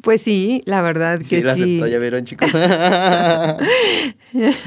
Pues 0.03 0.23
sí, 0.23 0.63
la 0.67 0.81
verdad 0.83 1.19
que 1.19 1.43
sí. 1.43 1.47
Aceptó, 1.47 1.87
ya 1.87 1.99
vieron, 1.99 2.25
chicos. 2.25 2.51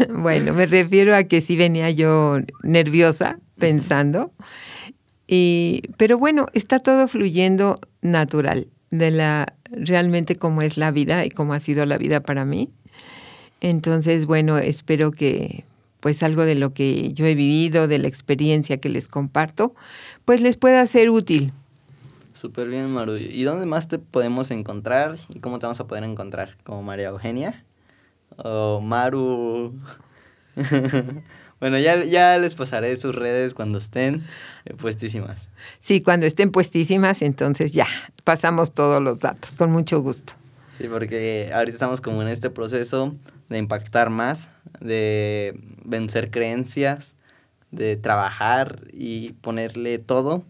bueno, 0.10 0.54
me 0.54 0.66
refiero 0.66 1.16
a 1.16 1.24
que 1.24 1.42
sí 1.42 1.56
venía 1.56 1.90
yo 1.90 2.38
nerviosa 2.62 3.40
pensando 3.58 4.32
pero 5.98 6.18
bueno, 6.18 6.46
está 6.54 6.80
todo 6.80 7.08
fluyendo 7.08 7.80
natural, 8.02 8.68
de 8.92 9.12
la 9.12 9.54
realmente 9.72 10.36
como 10.36 10.62
es 10.62 10.78
la 10.78 10.92
vida 10.92 11.26
y 11.26 11.32
como 11.32 11.54
ha 11.54 11.60
sido 11.60 11.86
la 11.86 11.98
vida 11.98 12.20
para 12.22 12.46
mí. 12.46 12.70
Entonces, 13.62 14.26
bueno, 14.26 14.58
espero 14.58 15.12
que 15.12 15.64
pues 16.00 16.22
algo 16.22 16.44
de 16.44 16.56
lo 16.56 16.74
que 16.74 17.14
yo 17.14 17.26
he 17.26 17.34
vivido, 17.34 17.88
de 17.88 17.98
la 17.98 18.10
experiencia 18.10 18.78
que 18.78 18.90
les 18.90 19.08
comparto, 19.08 19.74
pues 20.26 20.42
les 20.42 20.58
pueda 20.58 20.86
ser 20.86 21.10
útil. 21.10 21.54
Súper 22.34 22.68
bien, 22.68 22.92
Maru. 22.92 23.18
¿Y 23.18 23.44
dónde 23.44 23.66
más 23.66 23.88
te 23.88 24.00
podemos 24.00 24.52
encontrar? 24.52 25.18
¿Y 25.30 25.40
cómo 25.40 25.60
te 25.60 25.66
vamos 25.66 25.80
a 25.80 25.88
poder 25.88 26.04
encontrar? 26.04 26.58
¿Como 26.64 26.84
María 26.84 27.10
Eugenia? 27.10 27.64
¿O 28.38 28.82
Maru? 28.82 29.74
Bueno, 31.64 31.80
ya, 31.80 32.04
ya 32.04 32.38
les 32.40 32.56
pasaré 32.56 32.98
sus 32.98 33.16
redes 33.16 33.54
cuando 33.54 33.78
estén 33.78 34.22
eh, 34.66 34.74
puestísimas. 34.74 35.48
Sí, 35.80 36.02
cuando 36.02 36.26
estén 36.26 36.52
puestísimas, 36.52 37.22
entonces 37.22 37.72
ya, 37.72 37.88
pasamos 38.26 38.74
todos 38.74 39.02
los 39.02 39.20
datos, 39.20 39.56
con 39.56 39.72
mucho 39.72 40.02
gusto. 40.02 40.34
Sí, 40.78 40.90
porque 40.90 41.52
ahorita 41.54 41.76
estamos 41.76 42.02
como 42.02 42.22
en 42.22 42.28
este 42.28 42.50
proceso 42.50 43.16
de 43.48 43.60
impactar 43.60 44.10
más, 44.10 44.50
de 44.82 45.58
vencer 45.86 46.32
creencias, 46.32 47.16
de 47.72 47.96
trabajar 47.96 48.82
y 48.92 49.32
ponerle 49.40 50.00
todo 50.00 50.44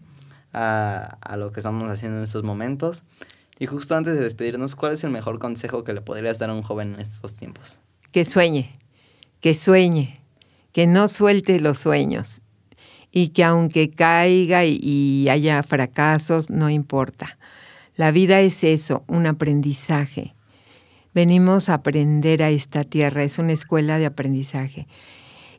a, 0.54 1.18
a 1.20 1.36
lo 1.36 1.52
que 1.52 1.60
estamos 1.60 1.88
haciendo 1.88 2.18
en 2.18 2.24
estos 2.24 2.42
momentos. 2.42 3.02
Y 3.58 3.66
justo 3.66 3.94
antes 3.94 4.14
de 4.14 4.20
despedirnos, 4.22 4.74
¿cuál 4.74 4.92
es 4.92 5.04
el 5.04 5.10
mejor 5.10 5.38
consejo 5.38 5.84
que 5.84 5.92
le 5.92 6.00
podrías 6.00 6.38
dar 6.38 6.50
a 6.50 6.54
un 6.54 6.62
joven 6.62 6.94
en 6.94 7.00
estos 7.00 7.34
tiempos? 7.34 7.78
Que 8.10 8.24
sueñe, 8.24 8.78
que 9.40 9.54
sueñe, 9.54 10.20
que 10.72 10.86
no 10.86 11.08
suelte 11.08 11.60
los 11.60 11.78
sueños 11.78 12.40
y 13.16 13.28
que 13.28 13.44
aunque 13.44 13.90
caiga 13.90 14.64
y, 14.64 15.28
haya 15.28 15.62
fracasos, 15.62 16.50
no 16.50 16.68
importa. 16.68 17.38
La 17.94 18.10
vida 18.10 18.40
es 18.40 18.64
eso, 18.64 19.04
un 19.06 19.26
aprendizaje. 19.26 20.34
Venimos 21.14 21.68
a 21.68 21.74
aprender 21.74 22.42
a 22.42 22.50
esta 22.50 22.82
tierra, 22.82 23.22
es 23.22 23.38
una 23.38 23.52
escuela 23.52 23.98
de 23.98 24.06
aprendizaje. 24.06 24.88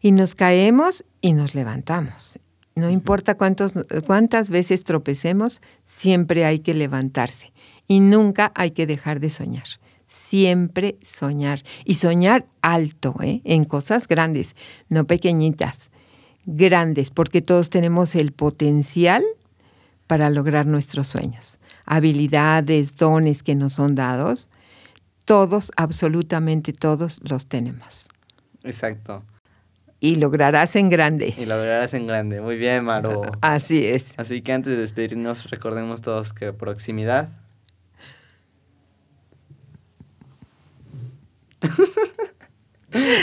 Y 0.01 0.11
nos 0.11 0.35
caemos 0.35 1.05
y 1.21 1.31
nos 1.31 1.55
levantamos. 1.55 2.39
No 2.75 2.89
importa 2.89 3.35
cuántos, 3.35 3.73
cuántas 4.05 4.49
veces 4.49 4.83
tropecemos, 4.83 5.61
siempre 5.83 6.45
hay 6.45 6.59
que 6.59 6.73
levantarse 6.73 7.53
y 7.87 8.01
nunca 8.01 8.51
hay 8.55 8.71
que 8.71 8.85
dejar 8.85 9.19
de 9.19 9.29
soñar 9.29 9.65
siempre 10.07 10.97
soñar 11.01 11.63
y 11.83 11.95
soñar 11.95 12.45
alto, 12.61 13.15
¿eh? 13.21 13.41
en 13.43 13.63
cosas 13.63 14.07
grandes, 14.07 14.55
no 14.89 15.05
pequeñitas, 15.05 15.89
grandes, 16.45 17.11
porque 17.11 17.41
todos 17.41 17.69
tenemos 17.69 18.15
el 18.15 18.31
potencial 18.31 19.23
para 20.07 20.29
lograr 20.29 20.67
nuestros 20.67 21.07
sueños. 21.07 21.59
Habilidades, 21.85 22.95
dones 22.95 23.43
que 23.43 23.55
nos 23.55 23.73
son 23.73 23.95
dados, 23.95 24.47
todos, 25.25 25.71
absolutamente 25.75 26.71
todos 26.71 27.19
los 27.23 27.45
tenemos. 27.45 28.07
Exacto. 28.63 29.23
Y 29.99 30.17
lograrás 30.17 30.75
en 30.75 30.89
grande. 30.89 31.33
Y 31.37 31.45
lograrás 31.45 31.93
en 31.93 32.07
grande. 32.07 32.41
Muy 32.41 32.57
bien, 32.57 32.83
Maru. 32.83 33.23
Así 33.41 33.85
es. 33.85 34.07
Así 34.17 34.41
que 34.41 34.53
antes 34.53 34.73
de 34.73 34.77
despedirnos, 34.77 35.49
recordemos 35.49 36.01
todos 36.01 36.33
que 36.33 36.53
proximidad. 36.53 37.29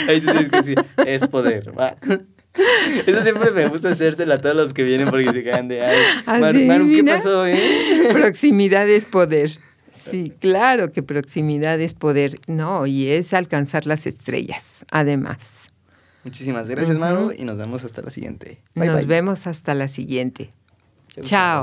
Ahí 0.07 0.21
tienes 0.21 0.49
que 0.49 0.57
decir, 0.57 0.85
es 1.05 1.27
poder, 1.27 1.77
va. 1.77 1.95
Eso 3.07 3.23
siempre 3.23 3.51
me 3.51 3.67
gusta 3.67 3.89
hacérsela 3.89 4.35
a 4.35 4.41
todos 4.41 4.55
los 4.55 4.73
que 4.73 4.83
vienen 4.83 5.09
porque 5.09 5.31
se 5.33 5.43
quedan 5.43 5.67
de, 5.67 5.83
ay, 5.83 6.67
Maru, 6.67 6.87
¿qué 6.91 7.03
pasó, 7.03 7.47
eh? 7.47 8.09
Proximidad 8.11 8.87
es 8.87 9.05
poder. 9.05 9.57
Sí, 9.91 10.31
claro 10.39 10.91
que 10.91 11.01
proximidad 11.01 11.81
es 11.81 11.95
poder. 11.95 12.39
No, 12.47 12.85
y 12.85 13.07
es 13.07 13.33
alcanzar 13.33 13.87
las 13.87 14.05
estrellas, 14.05 14.85
además. 14.91 15.69
Muchísimas 16.23 16.69
gracias, 16.69 16.97
Maru, 16.97 17.33
y 17.37 17.43
nos 17.43 17.57
vemos 17.57 17.83
hasta 17.83 18.01
la 18.01 18.09
siguiente. 18.09 18.61
nos 18.75 19.05
vemos 19.07 19.45
hasta 19.47 19.73
la 19.73 19.87
siguiente. 19.87 20.51
Chao. 21.09 21.23